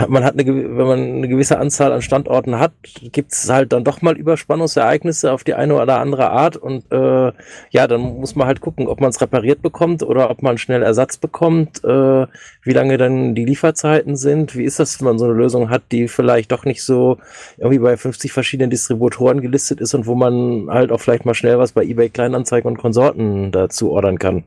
[0.08, 2.72] man hat eine, wenn man eine gewisse Anzahl an Standorten hat,
[3.12, 7.32] gibt es halt dann doch mal Überspannungsereignisse auf die eine oder andere Art und äh,
[7.70, 10.82] ja, dann muss man halt gucken, ob man es repariert bekommt oder ob man schnell
[10.82, 12.26] Ersatz bekommt, äh,
[12.62, 15.82] wie lange dann die Lieferzeiten sind, wie ist das, wenn man so eine Lösung hat,
[15.92, 17.18] die vielleicht doch nicht so
[17.56, 21.58] irgendwie bei 50 verschiedenen Distributoren gelistet ist und wo man halt auch vielleicht mal schnell
[21.58, 24.44] was bei eBay Kleinanzeigen und Konsorten dazu ordern kann.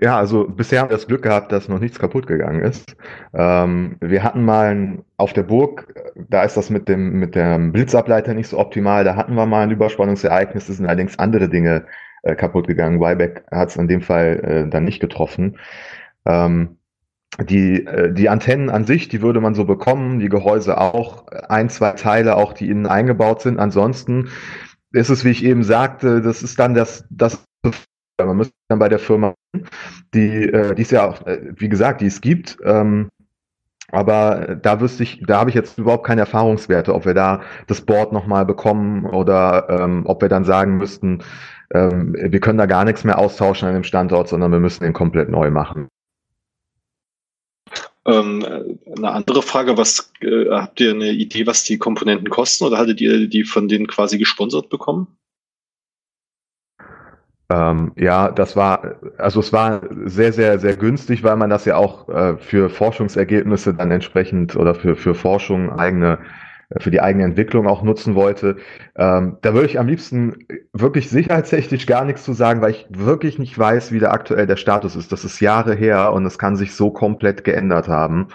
[0.00, 2.96] Ja, also bisher haben wir das Glück gehabt, dass noch nichts kaputt gegangen ist.
[3.34, 5.92] Ähm, wir hatten mal ein, auf der Burg,
[6.28, 9.62] da ist das mit dem, mit dem Blitzableiter nicht so optimal, da hatten wir mal
[9.62, 11.86] ein Überspannungsereignis, es sind allerdings andere Dinge
[12.22, 13.00] äh, kaputt gegangen.
[13.00, 15.58] Wyback hat es in dem Fall äh, dann nicht getroffen.
[16.26, 16.76] Ähm,
[17.40, 21.70] die, äh, die Antennen an sich, die würde man so bekommen, die Gehäuse auch, ein,
[21.70, 23.58] zwei Teile auch, die innen eingebaut sind.
[23.58, 24.28] Ansonsten
[24.92, 27.44] ist es, wie ich eben sagte, das ist dann das, das
[28.26, 29.34] man müsste dann bei der Firma,
[30.14, 33.08] die, äh, die ist ja auch, äh, wie gesagt, die es gibt, ähm,
[33.90, 37.80] aber da wüsste ich, da habe ich jetzt überhaupt keine Erfahrungswerte, ob wir da das
[37.80, 41.22] Board nochmal bekommen oder ähm, ob wir dann sagen müssten,
[41.72, 44.92] ähm, wir können da gar nichts mehr austauschen an dem Standort, sondern wir müssen den
[44.92, 45.88] komplett neu machen.
[48.06, 48.44] Ähm,
[48.96, 53.00] eine andere Frage, was äh, habt ihr eine Idee, was die Komponenten kosten oder hattet
[53.00, 55.17] ihr die von denen quasi gesponsert bekommen?
[57.50, 61.76] Ähm, ja, das war, also es war sehr, sehr, sehr günstig, weil man das ja
[61.76, 66.18] auch äh, für Forschungsergebnisse dann entsprechend oder für, für Forschung eigene,
[66.68, 68.56] äh, für die eigene Entwicklung auch nutzen wollte.
[68.96, 73.38] Ähm, da würde ich am liebsten wirklich sicherheitstechnisch gar nichts zu sagen, weil ich wirklich
[73.38, 75.10] nicht weiß, wie der aktuell der Status ist.
[75.10, 78.28] Das ist Jahre her und es kann sich so komplett geändert haben.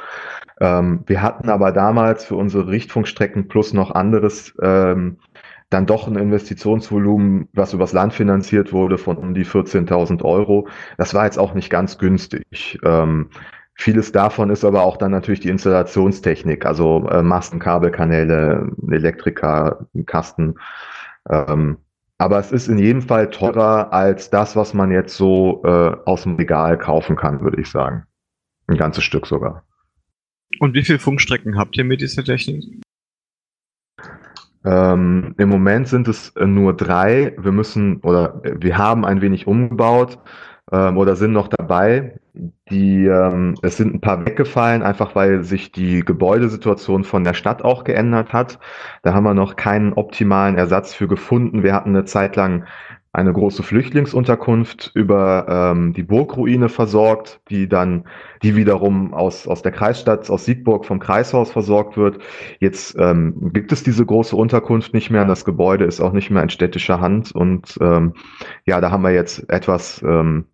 [0.60, 5.17] Ähm, wir hatten aber damals für unsere Richtfunkstrecken plus noch anderes ähm,
[5.73, 10.67] dann doch ein Investitionsvolumen, was übers Land finanziert wurde, von um die 14.000 Euro.
[10.97, 12.79] Das war jetzt auch nicht ganz günstig.
[12.83, 13.29] Ähm,
[13.73, 20.55] vieles davon ist aber auch dann natürlich die Installationstechnik, also äh, Masten, Kabelkanäle, Elektriker, Kasten.
[21.29, 21.77] Ähm,
[22.19, 26.23] aber es ist in jedem Fall teurer als das, was man jetzt so äh, aus
[26.23, 28.03] dem Regal kaufen kann, würde ich sagen.
[28.67, 29.63] Ein ganzes Stück sogar.
[30.59, 32.83] Und wie viele Funkstrecken habt ihr mit dieser Technik?
[34.65, 37.36] Ähm, Im Moment sind es äh, nur drei.
[37.38, 40.19] Wir müssen oder äh, wir haben ein wenig umgebaut
[40.71, 42.19] ähm, oder sind noch dabei.
[42.69, 47.63] Die, ähm, es sind ein paar weggefallen, einfach weil sich die Gebäudesituation von der Stadt
[47.63, 48.60] auch geändert hat.
[49.04, 51.63] Da haben wir noch keinen optimalen Ersatz für gefunden.
[51.63, 52.65] Wir hatten eine Zeit lang
[53.13, 58.06] eine große Flüchtlingsunterkunft über ähm, die Burgruine versorgt, die dann,
[58.41, 62.17] die wiederum aus, aus der Kreisstadt, aus Siegburg vom Kreishaus versorgt wird.
[62.60, 65.26] Jetzt ähm, gibt es diese große Unterkunft nicht mehr.
[65.26, 67.32] Das Gebäude ist auch nicht mehr in städtischer Hand.
[67.32, 68.15] Und ähm,
[68.65, 70.45] ja, da haben wir jetzt etwas, ähm,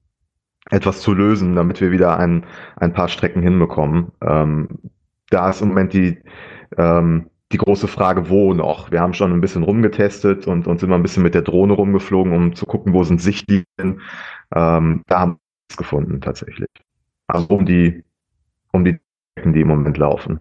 [0.70, 2.46] etwas zu lösen, damit wir wieder ein,
[2.76, 4.12] ein paar Strecken hinbekommen.
[4.22, 4.80] Ähm,
[5.30, 6.18] da ist im Moment die,
[6.78, 8.92] ähm, die große Frage, wo noch?
[8.92, 11.74] Wir haben schon ein bisschen rumgetestet und, und sind mal ein bisschen mit der Drohne
[11.74, 13.66] rumgeflogen, um zu gucken, wo sind Sichtlinien.
[14.54, 16.70] Ähm, da haben wir es gefunden tatsächlich.
[17.28, 18.04] Also um die,
[18.72, 19.00] um die
[19.40, 20.40] Strecken, die im Moment laufen.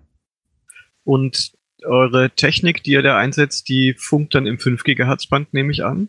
[1.04, 1.52] Und
[1.84, 5.84] eure Technik, die ihr da einsetzt, die funkt dann im 5 GHz Band, nehme ich
[5.84, 6.08] an.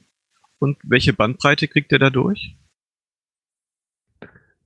[0.58, 2.58] Und welche Bandbreite kriegt ihr dadurch?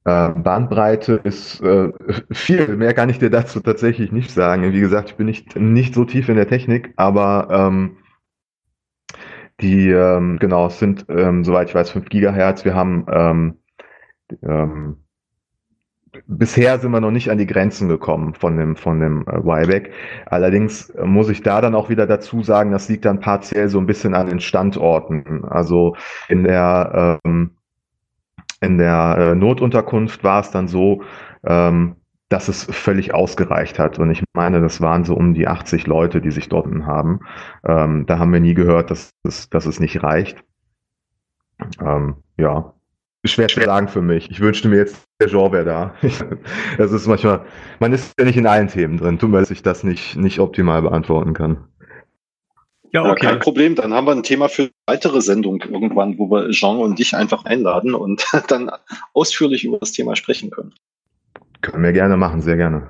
[0.05, 1.91] Äh, Bandbreite ist äh,
[2.31, 4.73] viel, mehr kann ich dir dazu tatsächlich nicht sagen.
[4.73, 7.97] Wie gesagt, ich bin nicht, nicht so tief in der Technik, aber ähm,
[9.61, 12.65] die, ähm, genau, es sind, ähm, soweit ich weiß, 5 Gigahertz.
[12.65, 13.57] Wir haben ähm,
[14.41, 14.97] ähm,
[16.27, 19.91] bisher sind wir noch nicht an die Grenzen gekommen von dem, von dem äh, Wyback.
[20.25, 23.85] Allerdings muss ich da dann auch wieder dazu sagen, das liegt dann partiell so ein
[23.85, 25.45] bisschen an den Standorten.
[25.45, 25.95] Also
[26.29, 27.51] in der ähm,
[28.63, 31.03] in der äh, Notunterkunft war es dann so,
[31.45, 31.95] ähm,
[32.29, 33.99] dass es völlig ausgereicht hat.
[33.99, 37.19] Und ich meine, das waren so um die 80 Leute, die sich dort haben.
[37.67, 40.43] Ähm, da haben wir nie gehört, dass, dass, dass es nicht reicht.
[41.79, 42.73] Ähm, ja,
[43.25, 44.29] schwer zu sagen für mich.
[44.31, 45.93] Ich wünschte mir jetzt, der Jean wäre da.
[46.77, 47.45] das ist manchmal,
[47.79, 49.19] man ist ja nicht in allen Themen drin.
[49.19, 51.67] Tut mir, dass ich das nicht, nicht optimal beantworten kann.
[52.93, 53.25] Ja, okay.
[53.25, 53.75] Ja, kein Problem.
[53.75, 57.45] Dann haben wir ein Thema für weitere Sendung irgendwann, wo wir Jean und dich einfach
[57.45, 58.71] einladen und dann
[59.13, 60.73] ausführlich über das Thema sprechen können.
[61.61, 62.89] Können wir gerne machen, sehr gerne.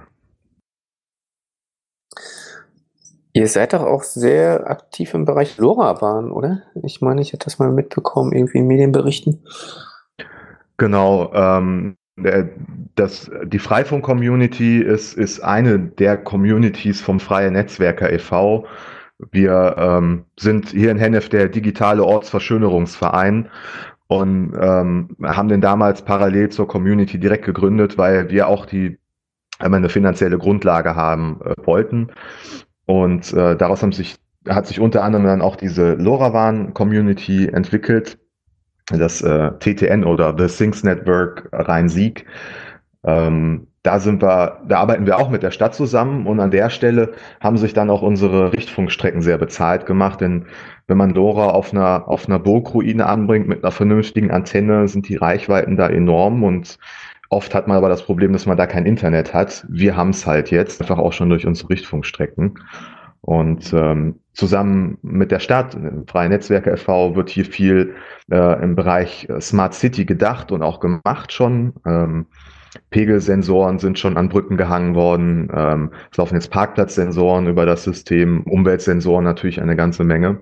[3.36, 6.64] Ihr seid doch auch sehr aktiv im Bereich LoRaWAN, oder?
[6.84, 9.44] Ich meine, ich hätte das mal mitbekommen, irgendwie in Medienberichten.
[10.78, 11.96] Genau, ähm,
[12.96, 18.68] das, die Freifunk-Community ist, ist eine der Communities vom Freie Netzwerker e.V.,
[19.32, 23.50] wir ähm, sind hier in Hennef der digitale Ortsverschönerungsverein
[24.08, 29.00] und ähm, haben den damals parallel zur Community direkt gegründet, weil wir auch die
[29.60, 32.10] einmal eine finanzielle Grundlage haben äh, wollten.
[32.86, 34.16] Und äh, daraus haben sich,
[34.48, 38.20] hat sich unter anderem dann auch diese LoRaWAN-Community entwickelt,
[38.88, 42.26] das äh, TTN oder The Things Network Rhein-Sieg.
[43.06, 46.70] Ähm, da sind wir, da arbeiten wir auch mit der Stadt zusammen und an der
[46.70, 50.46] Stelle haben sich dann auch unsere Richtfunkstrecken sehr bezahlt gemacht, denn
[50.88, 55.18] wenn man LoRa auf einer, auf einer Burgruine anbringt mit einer vernünftigen Antenne, sind die
[55.18, 56.80] Reichweiten da enorm und
[57.30, 59.66] oft hat man aber das Problem, dass man da kein Internet hat.
[59.68, 62.60] Wir haben es halt jetzt, einfach auch schon durch unsere Richtfunkstrecken.
[63.22, 67.96] Und ähm, zusammen mit der Stadt, Freie Netzwerke e.V., wird hier viel
[68.30, 71.74] äh, im Bereich Smart City gedacht und auch gemacht schon.
[71.86, 72.26] Ähm,
[72.90, 75.50] Pegelsensoren sind schon an Brücken gehangen worden.
[75.54, 80.42] Ähm, es laufen jetzt Parkplatzsensoren über das System, Umweltsensoren natürlich eine ganze Menge.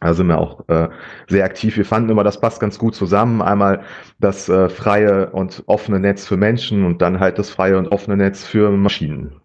[0.00, 0.88] Da sind wir auch äh,
[1.28, 1.76] sehr aktiv.
[1.76, 3.40] Wir fanden immer, das passt ganz gut zusammen.
[3.40, 3.82] Einmal
[4.18, 8.16] das äh, freie und offene Netz für Menschen und dann halt das freie und offene
[8.16, 9.40] Netz für Maschinen.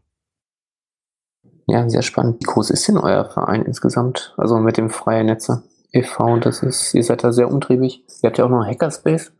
[1.67, 2.41] Ja, sehr spannend.
[2.41, 4.34] Wie groß ist denn euer Verein insgesamt?
[4.38, 6.38] Also mit dem Freie Netze e.V.
[6.38, 8.04] Das ist, ihr seid da sehr umtriebig.
[8.21, 9.32] Ihr habt ja auch noch Hackerspace.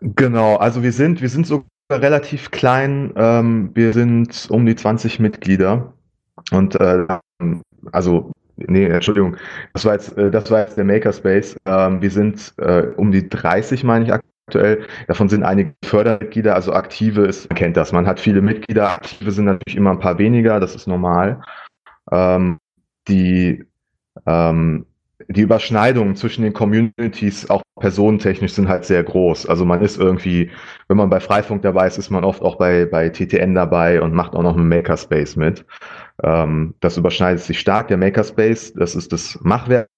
[0.00, 3.12] Genau, also wir sind, wir sind so relativ klein.
[3.16, 5.92] Ähm, wir sind um die 20 Mitglieder.
[6.52, 7.06] Und äh,
[7.92, 9.36] also, nee, Entschuldigung,
[9.72, 11.56] das war jetzt, äh, das war jetzt der Makerspace.
[11.66, 14.86] Ähm, wir sind äh, um die 30, meine ich aktuell.
[15.08, 17.92] Davon sind einige Fördermitglieder, also aktive ist, man kennt das.
[17.92, 21.42] Man hat viele Mitglieder, aktive sind natürlich immer ein paar weniger, das ist normal.
[22.12, 22.58] Ähm,
[23.08, 23.64] die
[24.26, 24.86] ähm,
[25.28, 29.46] die Überschneidungen zwischen den Communities auch personentechnisch sind halt sehr groß.
[29.46, 30.50] Also man ist irgendwie,
[30.88, 34.14] wenn man bei Freifunk dabei ist, ist man oft auch bei, bei TTN dabei und
[34.14, 35.64] macht auch noch einen Makerspace mit.
[36.22, 37.88] Ähm, das überschneidet sich stark.
[37.88, 39.88] Der Makerspace, das ist das Machwerk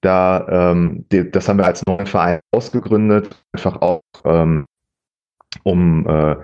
[0.00, 4.02] Da, ähm, die, das haben wir als neuen Verein ausgegründet, einfach auch
[5.64, 6.36] um, äh,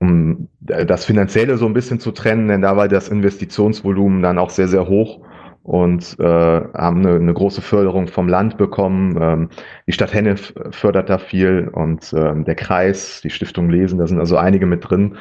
[0.00, 4.50] um das Finanzielle so ein bisschen zu trennen, denn da war das Investitionsvolumen dann auch
[4.50, 5.20] sehr, sehr hoch
[5.66, 9.18] und äh, haben eine, eine große Förderung vom Land bekommen.
[9.20, 9.48] Ähm,
[9.88, 14.20] die Stadt Henne fördert da viel und ähm, der Kreis, die Stiftung Lesen, da sind
[14.20, 15.16] also einige mit drin.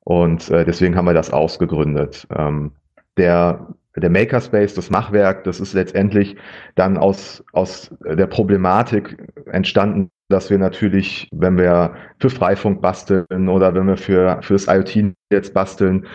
[0.00, 2.26] Und äh, deswegen haben wir das ausgegründet.
[2.34, 2.72] Ähm,
[3.18, 3.66] der
[3.96, 6.36] der Makerspace, das Machwerk, das ist letztendlich
[6.74, 13.74] dann aus, aus der Problematik entstanden, dass wir natürlich, wenn wir für Freifunk basteln oder
[13.74, 16.06] wenn wir für, für das IoT jetzt basteln,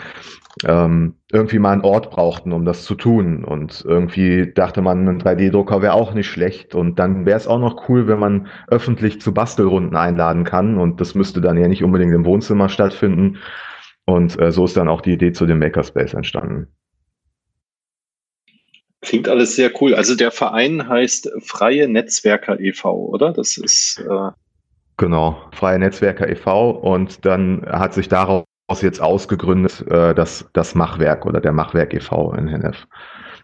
[0.65, 3.43] ähm, irgendwie mal einen Ort brauchten, um das zu tun.
[3.43, 6.73] Und irgendwie dachte man, ein 3D-Drucker wäre auch nicht schlecht.
[6.73, 10.77] Und dann wäre es auch noch cool, wenn man öffentlich zu Bastelrunden einladen kann.
[10.77, 13.37] Und das müsste dann ja nicht unbedingt im Wohnzimmer stattfinden.
[14.05, 16.67] Und äh, so ist dann auch die Idee zu dem Makerspace entstanden.
[19.01, 19.93] Klingt alles sehr cool.
[19.93, 23.31] Also der Verein heißt Freie Netzwerker e.V., oder?
[23.31, 24.03] Das ist.
[24.09, 24.31] Äh
[24.97, 26.71] genau, Freie Netzwerker e.V.
[26.71, 28.45] Und dann hat sich daraus
[28.81, 32.33] jetzt ausgegründet äh, das, das Machwerk oder der Machwerk e.V.
[32.33, 32.87] in Hennef.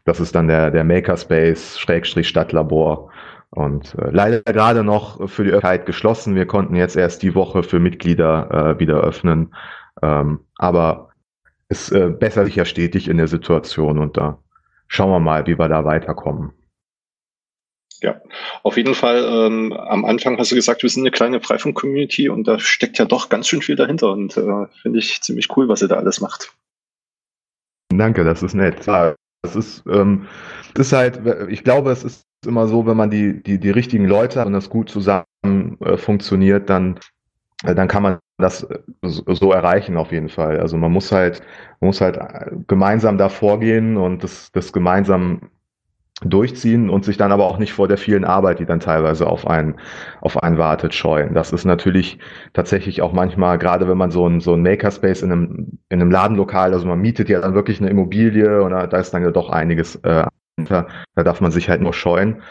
[0.05, 3.11] Das ist dann der, der Makerspace Schrägstrich Stadtlabor.
[3.51, 6.33] Und äh, leider gerade noch für die Öffentlichkeit geschlossen.
[6.33, 9.53] Wir konnten jetzt erst die Woche für Mitglieder äh, wieder öffnen.
[10.01, 11.09] Ähm, aber
[11.67, 14.39] es äh, bessert sich ja stetig in der Situation und da
[14.93, 16.53] schauen wir mal, wie wir da weiterkommen.
[18.01, 18.21] Ja,
[18.63, 19.23] auf jeden Fall.
[19.27, 23.05] Ähm, am Anfang hast du gesagt, wir sind eine kleine Freifunk-Community und da steckt ja
[23.05, 26.21] doch ganz schön viel dahinter und äh, finde ich ziemlich cool, was ihr da alles
[26.21, 26.53] macht.
[27.89, 28.85] Danke, das ist nett.
[28.85, 30.27] Ja, das ist, ähm,
[30.73, 34.05] das ist halt, ich glaube, es ist immer so, wenn man die, die, die richtigen
[34.05, 35.25] Leute hat und das gut zusammen
[35.79, 36.99] äh, funktioniert, dann,
[37.63, 40.59] äh, dann kann man das äh, so erreichen auf jeden Fall.
[40.59, 41.41] Also man muss halt,
[41.79, 45.49] man muss halt äh, gemeinsam da vorgehen und das, das gemeinsam
[46.21, 49.45] durchziehen und sich dann aber auch nicht vor der vielen Arbeit, die dann teilweise auf
[49.47, 49.75] einen,
[50.21, 51.33] auf einen wartet, scheuen.
[51.33, 52.19] Das ist natürlich
[52.53, 56.11] tatsächlich auch manchmal, gerade wenn man so ein, so ein Makerspace in einem, in einem
[56.11, 59.49] Ladenlokal, also man mietet ja dann wirklich eine Immobilie und da, ist dann ja doch
[59.49, 60.25] einiges äh,
[60.55, 62.41] da darf man sich halt nur scheuen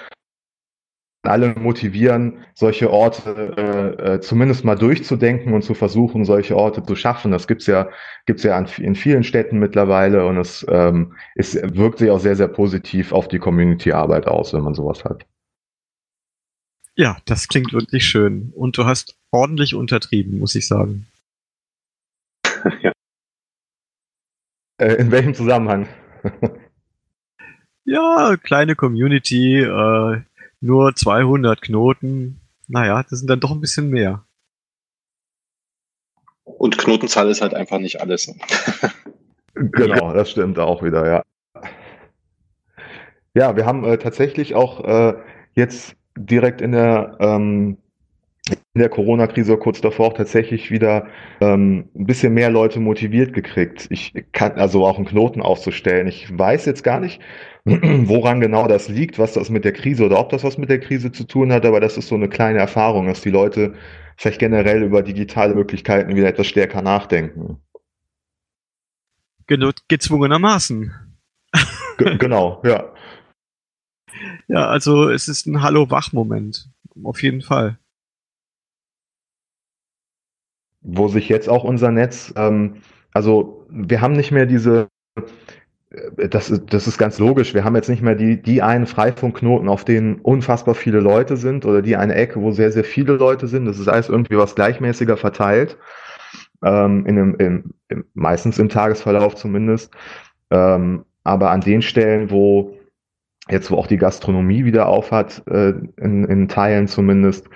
[1.23, 6.97] alle motivieren, solche Orte äh, äh, zumindest mal durchzudenken und zu versuchen, solche Orte zu
[6.97, 7.31] schaffen.
[7.31, 7.89] Das gibt's ja,
[8.27, 12.37] gibt's ja an, in vielen Städten mittlerweile und es, ähm, es wirkt sich auch sehr,
[12.37, 15.25] sehr positiv auf die Community-Arbeit aus, wenn man sowas hat.
[16.95, 18.53] Ja, das klingt wirklich schön.
[18.55, 21.07] Und du hast ordentlich untertrieben, muss ich sagen.
[22.83, 22.93] ja.
[24.79, 25.89] Äh, in welchem Zusammenhang?
[27.85, 30.21] ja, kleine Community, äh,
[30.63, 32.41] nur 200 Knoten.
[32.69, 34.25] Naja, das sind dann doch ein bisschen mehr.
[36.45, 38.33] Und Knotenzahl ist halt einfach nicht alles.
[39.55, 41.23] genau, das stimmt auch wieder, ja.
[43.35, 45.15] Ja, wir haben äh, tatsächlich auch äh,
[45.55, 47.79] jetzt direkt in der ähm,
[48.49, 51.07] in der Corona-Krise kurz davor auch tatsächlich wieder
[51.41, 53.87] ähm, ein bisschen mehr Leute motiviert gekriegt.
[53.91, 56.09] Ich kann also auch einen Knoten aufzustellen.
[56.09, 57.21] Ich weiß jetzt gar nicht,
[57.65, 60.81] woran genau das liegt, was das mit der Krise oder ob das was mit der
[60.81, 63.75] Krise zu tun hat, aber das ist so eine kleine Erfahrung, dass die Leute
[64.17, 67.59] vielleicht generell über digitale Möglichkeiten wieder etwas stärker nachdenken.
[69.47, 70.93] Genau, gezwungenermaßen.
[71.99, 72.93] G genau, ja.
[74.49, 76.69] Ja, also es ist ein Hallo-Wach-Moment.
[77.05, 77.79] Auf jeden Fall.
[80.81, 82.83] Wo sich jetzt auch unser Netz, ähm,
[83.13, 84.89] also wir haben nicht mehr diese
[86.17, 87.55] das, das ist ganz logisch.
[87.55, 91.67] Wir haben jetzt nicht mehr die, die einen Freifunkknoten, auf denen unfassbar viele Leute sind
[91.67, 93.67] oder die eine Ecke, wo sehr, sehr viele Leute sind.
[93.67, 95.77] Das ist alles irgendwie was gleichmäßiger verteilt.
[96.65, 99.93] Ähm, in einem, im, im, meistens im Tagesverlauf zumindest.
[100.51, 102.77] Ähm, aber an den Stellen, wo
[103.49, 107.49] jetzt, wo auch die Gastronomie wieder aufhat, äh, in, in Teilen zumindest,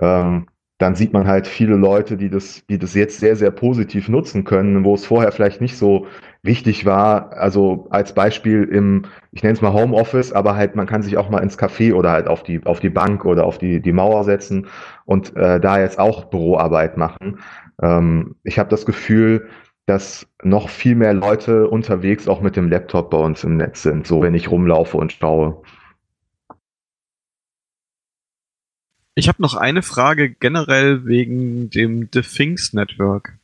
[0.00, 0.46] ähm,
[0.78, 4.44] dann sieht man halt viele Leute, die das, die das jetzt sehr, sehr positiv nutzen
[4.44, 6.06] können, wo es vorher vielleicht nicht so
[6.42, 7.32] wichtig war.
[7.32, 11.30] Also als Beispiel im, ich nenne es mal Homeoffice, aber halt man kann sich auch
[11.30, 14.24] mal ins Café oder halt auf die, auf die Bank oder auf die, die Mauer
[14.24, 14.66] setzen
[15.04, 17.38] und äh, da jetzt auch Büroarbeit machen.
[17.80, 19.48] Ähm, ich habe das Gefühl,
[19.86, 24.06] dass noch viel mehr Leute unterwegs auch mit dem Laptop bei uns im Netz sind,
[24.06, 25.62] so wenn ich rumlaufe und schaue.
[29.16, 33.38] Ich habe noch eine Frage generell wegen dem The Things Network.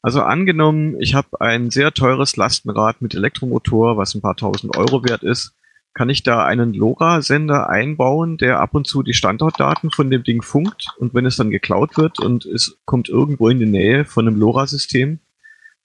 [0.00, 5.04] Also angenommen, ich habe ein sehr teures Lastenrad mit Elektromotor, was ein paar tausend Euro
[5.04, 5.54] wert ist.
[5.92, 10.40] Kann ich da einen LoRa-Sender einbauen, der ab und zu die Standortdaten von dem Ding
[10.40, 14.26] funkt und wenn es dann geklaut wird und es kommt irgendwo in die Nähe von
[14.26, 15.18] einem LoRa-System,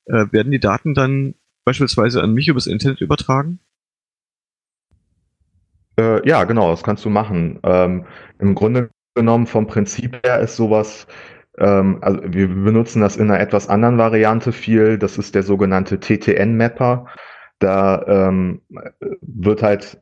[0.05, 3.59] äh, werden die Daten dann beispielsweise an mich übers Internet übertragen?
[5.99, 7.59] Äh, ja, genau, das kannst du machen.
[7.63, 8.05] Ähm,
[8.39, 11.07] Im Grunde genommen, vom Prinzip her ist sowas,
[11.57, 14.97] ähm, also wir benutzen das in einer etwas anderen Variante viel.
[14.97, 17.07] Das ist der sogenannte TTN-Mapper.
[17.59, 18.61] Da ähm,
[19.22, 20.01] wird halt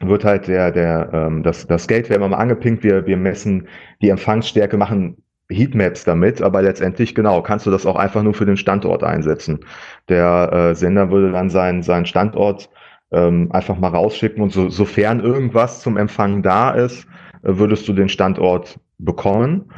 [0.00, 2.82] wird halt der, der, ähm, das, das Gateway immer mal angepinkt.
[2.82, 3.68] Wir, wir messen
[4.00, 8.46] die Empfangsstärke, machen Heatmaps damit, aber letztendlich, genau, kannst du das auch einfach nur für
[8.46, 9.60] den Standort einsetzen.
[10.08, 12.70] Der äh, Sender würde dann seinen, seinen Standort
[13.12, 17.06] ähm, einfach mal rausschicken und so, sofern irgendwas zum Empfang da ist,
[17.42, 19.70] würdest du den Standort bekommen.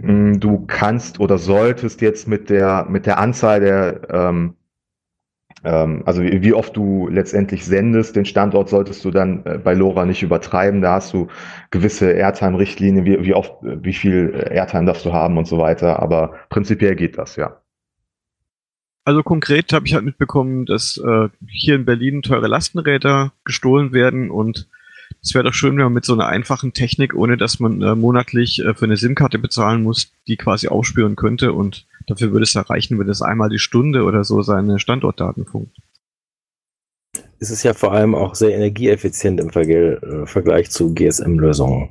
[0.00, 4.54] Mm, du kannst oder solltest jetzt mit der, mit der Anzahl der, ähm,
[5.64, 9.74] ähm, also wie, wie, oft du letztendlich sendest, den Standort solltest du dann äh, bei
[9.74, 10.82] LoRa nicht übertreiben.
[10.82, 11.28] Da hast du
[11.70, 16.00] gewisse Airtime-Richtlinien, wie, wie oft, wie viel Airtime darfst du haben und so weiter.
[16.00, 17.60] Aber prinzipiell geht das, ja.
[19.04, 24.30] Also konkret habe ich halt mitbekommen, dass äh, hier in Berlin teure Lastenräder gestohlen werden
[24.30, 24.68] und
[25.22, 27.94] es wäre doch schön, wenn man mit so einer einfachen Technik, ohne dass man äh,
[27.94, 32.54] monatlich äh, für eine SIM-Karte bezahlen muss, die quasi aufspüren könnte und dafür würde es
[32.54, 35.76] ja reichen, wenn es einmal die Stunde oder so seine Standortdaten funkt.
[37.40, 41.90] Es ist ja vor allem auch sehr energieeffizient im Vergel äh, Vergleich zu GSM-Lösungen.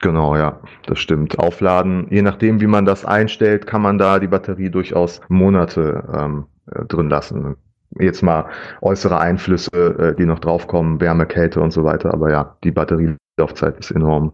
[0.00, 1.38] Genau, ja, das stimmt.
[1.38, 6.46] Aufladen, je nachdem, wie man das einstellt, kann man da die Batterie durchaus Monate ähm,
[6.70, 7.56] äh, drin lassen
[7.98, 12.12] jetzt mal äußere Einflüsse, äh, die noch draufkommen, Wärme, Kälte und so weiter.
[12.12, 14.32] Aber ja, die Batterielaufzeit ist enorm.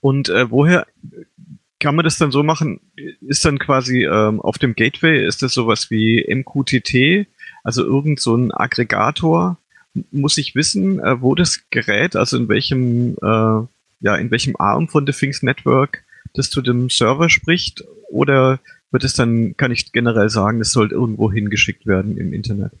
[0.00, 0.86] Und äh, woher
[1.78, 2.80] kann man das dann so machen?
[3.20, 7.26] Ist dann quasi ähm, auf dem Gateway, ist das sowas wie MQTT,
[7.64, 9.58] also irgend so ein Aggregator?
[10.12, 13.66] Muss ich wissen, äh, wo das Gerät, also in welchem, äh,
[14.00, 16.04] ja, in welchem Arm von The Things Network
[16.34, 17.84] das zu dem Server spricht?
[18.08, 18.60] Oder
[18.90, 22.72] wird es dann, kann ich generell sagen, es sollte irgendwo hingeschickt werden im Internet.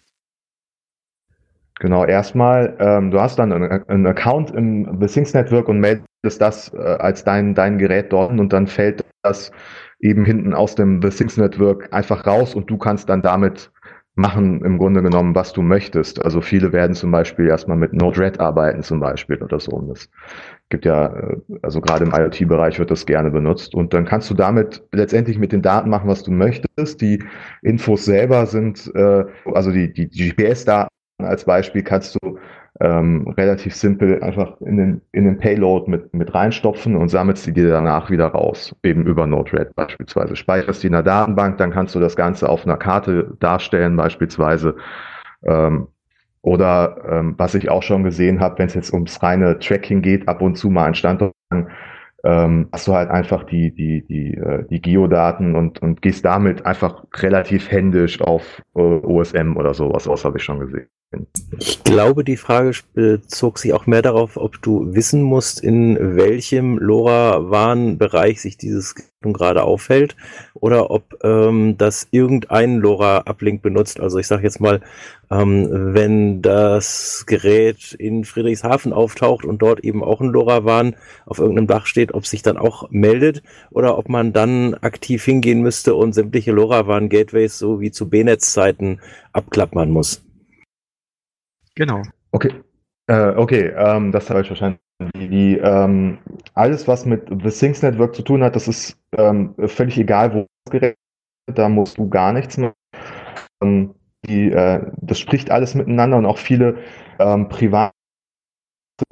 [1.78, 6.74] Genau, erstmal, ähm, du hast dann einen, Account im The Things Network und meldest das
[6.74, 9.50] äh, als dein, dein Gerät dort und dann fällt das
[9.98, 13.70] eben hinten aus dem The Things Network einfach raus und du kannst dann damit
[14.14, 16.22] machen im Grunde genommen, was du möchtest.
[16.24, 19.72] Also viele werden zum Beispiel erstmal mit Node-RED arbeiten zum Beispiel oder so.
[19.72, 20.10] Und das
[20.68, 23.74] gibt ja, äh, also gerade im IoT-Bereich wird das gerne benutzt.
[23.74, 27.00] Und dann kannst du damit letztendlich mit den Daten machen, was du möchtest.
[27.00, 27.22] Die
[27.62, 32.38] Infos selber sind, äh, also die, die GPS-Daten als Beispiel kannst du
[32.80, 37.52] ähm, relativ simpel einfach in den, in den Payload mit, mit reinstopfen und sammelst die
[37.52, 40.34] dir danach wieder raus, eben über Node-RED beispielsweise.
[40.34, 44.76] Speicherst die in der Datenbank, dann kannst du das Ganze auf einer Karte darstellen beispielsweise.
[45.44, 45.88] Ähm,
[46.42, 50.26] oder ähm, was ich auch schon gesehen habe, wenn es jetzt ums reine Tracking geht,
[50.26, 51.34] ab und zu mal ein Standort,
[52.24, 56.64] ähm, hast du halt einfach die, die, die, äh, die Geodaten und, und gehst damit
[56.64, 60.88] einfach relativ händisch auf äh, OSM oder sowas aus, habe ich schon gesehen.
[61.58, 66.78] Ich glaube, die Frage bezog sich auch mehr darauf, ob du wissen musst, in welchem
[66.78, 70.16] LoRaWAN-Bereich sich dieses gerade aufhält
[70.54, 74.00] oder ob ähm, das irgendein LoRa-Uplink benutzt.
[74.00, 74.80] Also ich sage jetzt mal,
[75.30, 80.94] ähm, wenn das Gerät in Friedrichshafen auftaucht und dort eben auch ein LoRaWAN
[81.26, 85.60] auf irgendeinem Dach steht, ob sich dann auch meldet oder ob man dann aktiv hingehen
[85.60, 89.00] müsste und sämtliche LoRaWAN-Gateways so wie zu B-Netz-Zeiten
[89.32, 90.22] abklappern muss.
[91.74, 92.02] Genau.
[92.32, 92.52] Okay.
[93.06, 94.80] Äh, okay, ähm, das habe ich wahrscheinlich.
[95.16, 96.18] Die, ähm,
[96.54, 100.46] alles, was mit The Things Network zu tun hat, das ist ähm, völlig egal, wo
[100.70, 100.96] Gerät
[101.48, 102.74] ist, da musst du gar nichts machen.
[103.62, 103.94] Ähm,
[104.26, 106.78] die, äh, das spricht alles miteinander und auch viele
[107.18, 107.92] ähm, private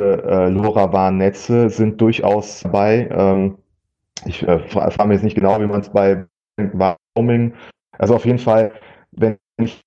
[0.00, 3.08] äh, LoRaWAN-Netze sind durchaus dabei.
[3.10, 3.58] Ähm,
[4.26, 6.26] ich äh, frage mir jetzt nicht genau, wie man es bei
[6.58, 7.54] Wyoming,
[7.98, 8.72] also auf jeden Fall,
[9.12, 9.80] wenn ich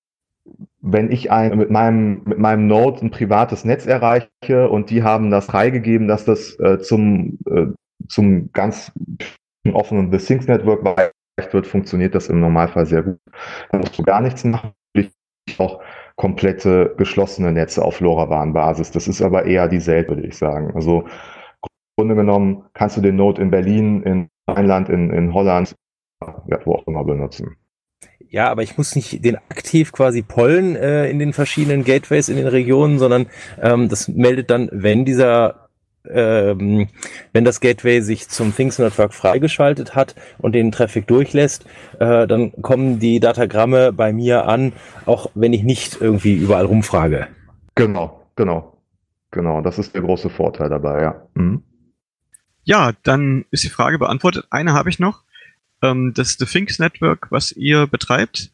[0.81, 5.29] wenn ich ein, mit meinem, mit meinem Node ein privates Netz erreiche und die haben
[5.29, 7.67] das freigegeben, dass das äh, zum, äh,
[8.07, 8.91] zum ganz
[9.71, 13.19] offenen The Things Network erreicht wird, funktioniert das im Normalfall sehr gut.
[13.71, 14.71] Da musst du gar nichts machen.
[15.57, 15.81] Auch
[16.15, 18.91] komplette geschlossene Netze auf LoRaWAN-Basis.
[18.91, 20.71] Das ist aber eher die selten, würde ich sagen.
[20.75, 25.75] Also im Grunde genommen kannst du den Node in Berlin, in Rheinland, in, in Holland,
[26.47, 27.57] ja, wo auch immer benutzen.
[28.31, 32.37] Ja, aber ich muss nicht den aktiv quasi pollen äh, in den verschiedenen Gateways in
[32.37, 33.27] den Regionen, sondern
[33.61, 35.67] ähm, das meldet dann, wenn dieser
[36.09, 36.87] ähm,
[37.33, 41.65] wenn das Gateway sich zum Things Network freigeschaltet hat und den Traffic durchlässt,
[41.99, 44.71] äh, dann kommen die Datagramme bei mir an,
[45.05, 47.27] auch wenn ich nicht irgendwie überall rumfrage.
[47.75, 48.77] Genau, genau,
[49.29, 49.61] genau.
[49.61, 51.27] Das ist der große Vorteil dabei, ja.
[51.33, 51.63] Mhm.
[52.63, 54.47] Ja, dann ist die Frage beantwortet.
[54.51, 55.23] Eine habe ich noch
[55.81, 58.51] ähm, das The Things Network, was ihr betreibt,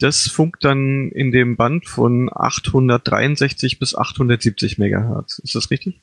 [0.00, 5.38] das funkt dann in dem Band von 863 bis 870 Megahertz.
[5.40, 6.02] Ist das richtig?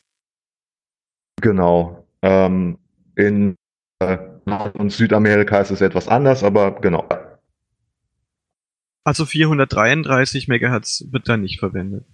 [1.41, 2.05] Genau.
[2.21, 2.77] Ähm,
[3.15, 3.55] in
[3.99, 7.07] äh, Nord- und Südamerika ist es etwas anders, aber genau.
[9.05, 12.05] Also 433 Megahertz wird da nicht verwendet.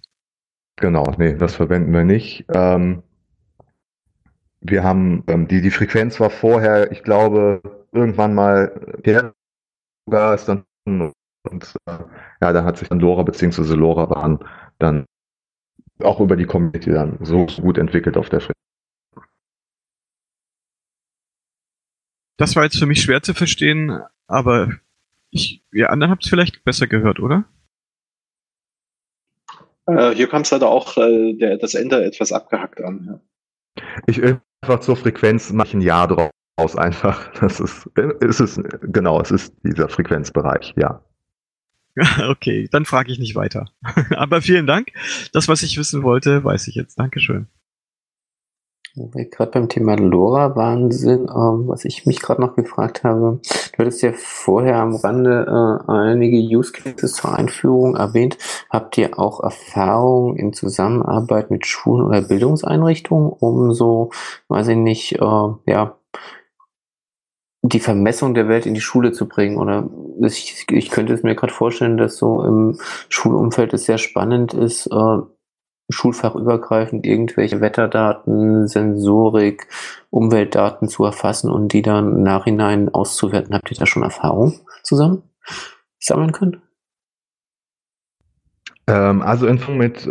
[0.76, 2.44] Genau, nee, das verwenden wir nicht.
[2.54, 3.02] Ähm,
[4.60, 9.32] wir haben ähm, die, die Frequenz war vorher, ich glaube, irgendwann mal ja,
[10.06, 11.98] sogar ist dann und äh,
[12.40, 13.74] ja, da hat sich dann LoRa bzw.
[13.74, 14.44] LoRaWAN
[14.78, 15.06] dann
[16.00, 18.56] auch über die Community dann so gut entwickelt auf der Frequenz.
[22.36, 24.72] Das war jetzt für mich schwer zu verstehen, aber
[25.30, 27.44] ich, ihr anderen habt es vielleicht besser gehört, oder?
[29.86, 33.20] Äh, hier kam es leider auch äh, der, das Ende etwas abgehackt an.
[33.76, 33.84] Ja.
[34.06, 36.06] Ich einfach zur Frequenz mache ich ein Ja
[36.56, 37.30] draus einfach.
[37.40, 37.90] Das ist,
[38.20, 41.02] es ist, genau, es ist dieser Frequenzbereich, ja.
[42.30, 43.66] Okay, dann frage ich nicht weiter.
[44.16, 44.92] Aber vielen Dank.
[45.32, 46.98] Das, was ich wissen wollte, weiß ich jetzt.
[46.98, 47.48] Dankeschön.
[48.94, 54.12] Gerade beim Thema LoRa-Wahnsinn, ähm, was ich mich gerade noch gefragt habe, du hattest ja
[54.14, 55.46] vorher am Rande
[55.88, 58.36] äh, einige Use Cases zur Einführung erwähnt.
[58.68, 64.10] Habt ihr auch Erfahrung in Zusammenarbeit mit Schulen oder Bildungseinrichtungen, um so,
[64.48, 65.96] weiß ich nicht, äh, ja,
[67.62, 69.56] die Vermessung der Welt in die Schule zu bringen?
[69.56, 69.88] Oder
[70.20, 74.86] ich, ich könnte es mir gerade vorstellen, dass so im Schulumfeld es sehr spannend ist,
[74.86, 75.18] äh,
[75.90, 79.68] schulfachübergreifend irgendwelche Wetterdaten, Sensorik,
[80.10, 83.54] Umweltdaten zu erfassen und die dann Nachhinein auszuwerten.
[83.54, 85.22] Habt ihr da schon Erfahrung zusammen
[85.98, 86.62] sammeln können?
[88.86, 90.08] Ähm, also Info mit,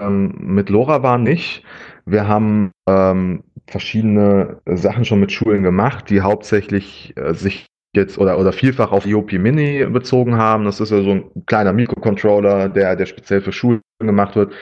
[0.00, 1.64] ähm, mit LoRaWAN nicht.
[2.06, 8.38] Wir haben ähm, verschiedene Sachen schon mit Schulen gemacht, die hauptsächlich äh, sich jetzt oder,
[8.38, 10.64] oder vielfach auf IOP Mini bezogen haben.
[10.64, 14.52] Das ist ja so ein kleiner Mikrocontroller, der, der speziell für Schulen gemacht wird.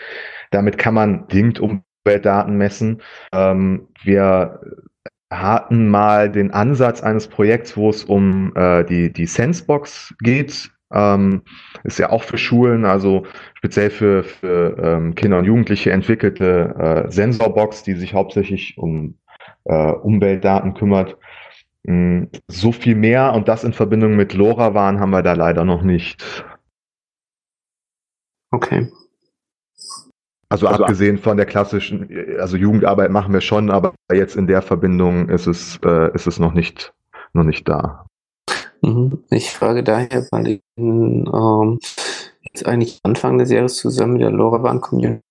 [0.50, 3.00] Damit kann man dingt Umweltdaten messen.
[3.32, 4.60] Ähm, wir
[5.32, 10.70] hatten mal den Ansatz eines Projekts, wo es um äh, die, die Sensebox geht.
[10.92, 11.42] Ähm,
[11.84, 13.24] ist ja auch für Schulen, also
[13.54, 19.16] speziell für, für ähm, Kinder und Jugendliche entwickelte äh, Sensorbox, die sich hauptsächlich um
[19.64, 21.16] äh, Umweltdaten kümmert.
[21.84, 25.82] Mm, So viel mehr und das in Verbindung mit LoRaWAN haben wir da leider noch
[25.82, 26.44] nicht.
[28.52, 28.88] Okay.
[30.50, 34.60] Also, Also- abgesehen von der klassischen, also Jugendarbeit machen wir schon, aber jetzt in der
[34.60, 36.92] Verbindung ist es, äh, ist es noch nicht,
[37.32, 38.04] noch nicht da.
[38.82, 39.24] Mhm.
[39.30, 41.78] Ich frage daher, weil ich ähm,
[42.42, 45.22] jetzt eigentlich Anfang des Jahres zusammen mit der LoRaWAN Community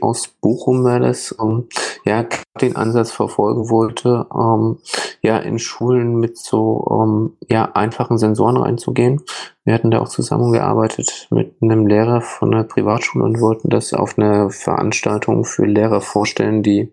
[0.00, 1.68] aus Bochum war das, ähm,
[2.04, 2.26] ja,
[2.60, 4.78] den Ansatz verfolgen wollte, ähm,
[5.22, 9.22] ja, in Schulen mit so ähm, ja, einfachen Sensoren reinzugehen.
[9.64, 14.16] Wir hatten da auch zusammengearbeitet mit einem Lehrer von einer Privatschule und wollten das auf
[14.16, 16.92] eine Veranstaltung für Lehrer vorstellen, die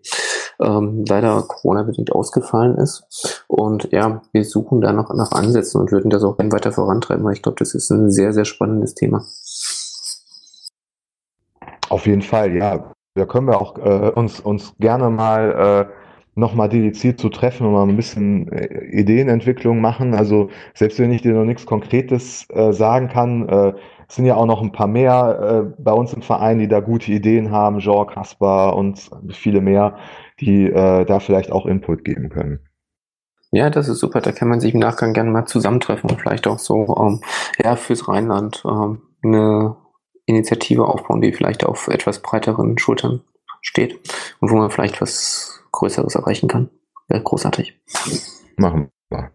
[0.60, 3.44] ähm, leider Corona-bedingt ausgefallen ist.
[3.48, 7.34] Und ja, wir suchen da noch nach Ansätzen und würden das auch weiter vorantreiben, weil
[7.34, 9.24] ich glaube, das ist ein sehr, sehr spannendes Thema.
[11.94, 12.92] Auf jeden Fall, ja.
[13.14, 15.92] Da können wir auch äh, uns, uns gerne mal äh,
[16.34, 20.12] nochmal dediziert zu treffen und mal ein bisschen äh, Ideenentwicklung machen.
[20.12, 23.74] Also selbst wenn ich dir noch nichts Konkretes äh, sagen kann, äh,
[24.08, 27.12] sind ja auch noch ein paar mehr äh, bei uns im Verein, die da gute
[27.12, 29.96] Ideen haben, Jean Kaspar und viele mehr,
[30.40, 32.58] die äh, da vielleicht auch Input geben können.
[33.52, 34.20] Ja, das ist super.
[34.20, 37.20] Da kann man sich im Nachgang gerne mal zusammentreffen und vielleicht auch so ähm,
[37.62, 39.76] ja, fürs Rheinland ähm, eine
[40.26, 43.22] Initiative aufbauen, die vielleicht auf etwas breiteren Schultern
[43.60, 43.98] steht
[44.40, 46.70] und wo man vielleicht was Größeres erreichen kann.
[47.08, 47.78] Wäre großartig.
[48.56, 49.30] Machen wir.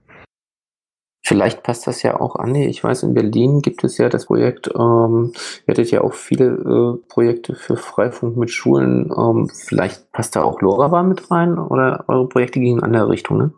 [1.30, 2.56] Vielleicht passt das ja auch an.
[2.56, 5.34] Ich weiß, in Berlin gibt es ja das Projekt, ähm,
[5.68, 9.12] ihr hattet ja auch viele äh, Projekte für Freifunk mit Schulen.
[9.16, 13.38] Ähm, vielleicht passt da auch LoRaWAN mit rein oder eure Projekte gehen in andere Richtung,
[13.38, 13.54] ne?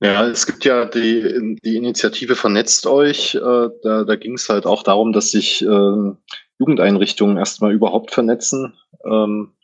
[0.00, 3.34] Ja, es gibt ja die, die Initiative Vernetzt euch.
[3.34, 6.12] Äh, da da ging es halt auch darum, dass sich äh,
[6.58, 8.74] Jugendeinrichtungen erstmal überhaupt vernetzen.
[9.04, 9.54] Ähm,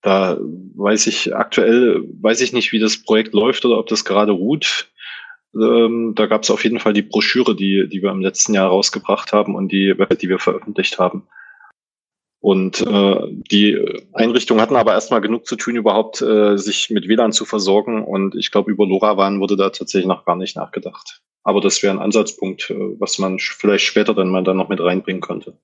[0.00, 4.32] da weiß ich aktuell, weiß ich nicht, wie das Projekt läuft oder ob das gerade
[4.32, 4.88] ruht.
[5.54, 8.68] Ähm, da gab es auf jeden Fall die Broschüre, die, die wir im letzten Jahr
[8.68, 11.26] rausgebracht haben und die, die wir veröffentlicht haben.
[12.44, 13.20] Und äh,
[13.50, 18.04] die Einrichtungen hatten aber erstmal genug zu tun, überhaupt äh, sich mit WLAN zu versorgen.
[18.04, 21.22] Und ich glaube, über LoRaWAN wurde da tatsächlich noch gar nicht nachgedacht.
[21.42, 24.78] Aber das wäre ein Ansatzpunkt, äh, was man vielleicht später dann mal dann noch mit
[24.78, 25.56] reinbringen könnte.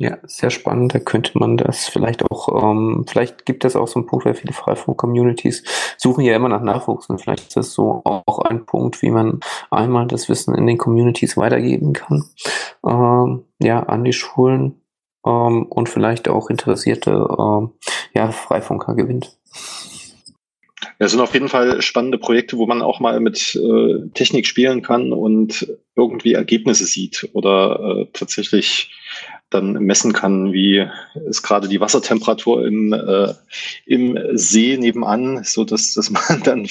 [0.00, 0.96] Ja, sehr spannend.
[0.96, 4.34] Da könnte man das vielleicht auch, ähm, vielleicht gibt es auch so einen Punkt, weil
[4.34, 5.62] viele Freifunk-Communities
[5.96, 9.38] suchen ja immer nach Nachwuchs und vielleicht ist das so auch ein Punkt, wie man
[9.70, 12.24] einmal das Wissen in den Communities weitergeben kann.
[12.84, 14.80] Ähm, ja, an die Schulen
[15.28, 17.70] ähm, und vielleicht auch interessierte ähm,
[18.14, 19.36] ja, Freifunker gewinnt.
[20.98, 24.46] Ja, es sind auf jeden Fall spannende Projekte, wo man auch mal mit äh, Technik
[24.46, 28.90] spielen kann und irgendwie Ergebnisse sieht oder äh, tatsächlich
[29.50, 30.86] dann messen kann, wie
[31.26, 33.32] ist gerade die Wassertemperatur im, äh,
[33.86, 36.66] im See nebenan, so dass, dass man dann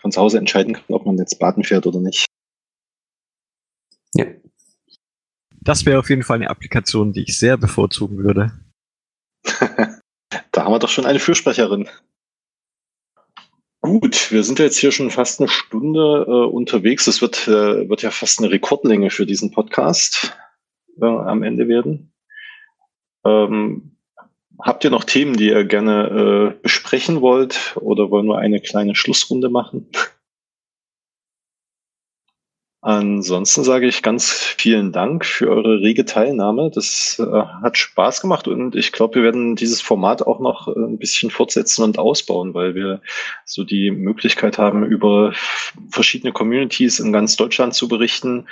[0.00, 2.26] von zu Hause entscheiden kann, ob man jetzt baden fährt oder nicht.
[4.14, 4.26] Ja.
[5.60, 8.52] Das wäre auf jeden Fall eine Applikation, die ich sehr bevorzugen würde.
[10.52, 11.88] da haben wir doch schon eine Fürsprecherin.
[13.82, 17.06] Gut, wir sind jetzt hier schon fast eine Stunde äh, unterwegs.
[17.06, 20.36] Das wird, äh, wird ja fast eine Rekordlänge für diesen Podcast
[21.00, 22.12] äh, am Ende werden.
[23.24, 23.96] Ähm,
[24.58, 28.94] habt ihr noch Themen, die ihr gerne äh, besprechen wollt oder wollen wir eine kleine
[28.94, 29.90] Schlussrunde machen?
[32.82, 36.70] Ansonsten sage ich ganz vielen Dank für eure rege Teilnahme.
[36.74, 40.72] Das äh, hat Spaß gemacht und ich glaube, wir werden dieses Format auch noch äh,
[40.72, 43.02] ein bisschen fortsetzen und ausbauen, weil wir
[43.44, 45.34] so die Möglichkeit haben, über
[45.90, 48.46] verschiedene Communities in ganz Deutschland zu berichten,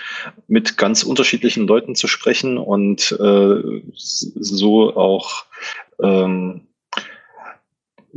[0.46, 5.46] mit ganz unterschiedlichen Leuten zu sprechen und äh, so auch
[6.02, 6.67] ähm,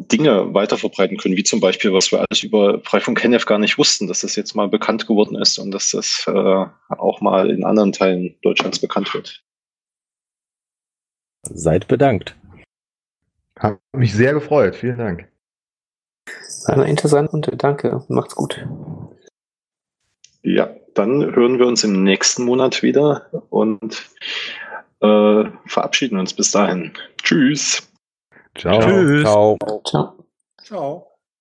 [0.08, 4.08] Dinge weiterverbreiten können, wie zum Beispiel, was wir alles über Freifunk Kenneth gar nicht wussten,
[4.08, 7.92] dass das jetzt mal bekannt geworden ist und dass das äh, auch mal in anderen
[7.92, 9.44] Teilen Deutschlands bekannt wird.
[11.44, 12.36] Seid bedankt.
[13.60, 14.76] Hat mich sehr gefreut.
[14.76, 15.28] Vielen Dank.
[16.68, 18.04] War interessant und danke.
[18.08, 18.66] Macht's gut.
[20.44, 24.10] Ja, dann hören wir uns im nächsten Monat wieder und
[25.02, 26.94] äh, verabschieden uns bis dahin.
[27.22, 27.91] Tschüss.
[28.56, 28.80] Ciao.
[28.82, 29.24] Tschüss.
[29.24, 29.58] Ciao.
[29.86, 30.26] Ciao.
[30.64, 31.11] Ciao.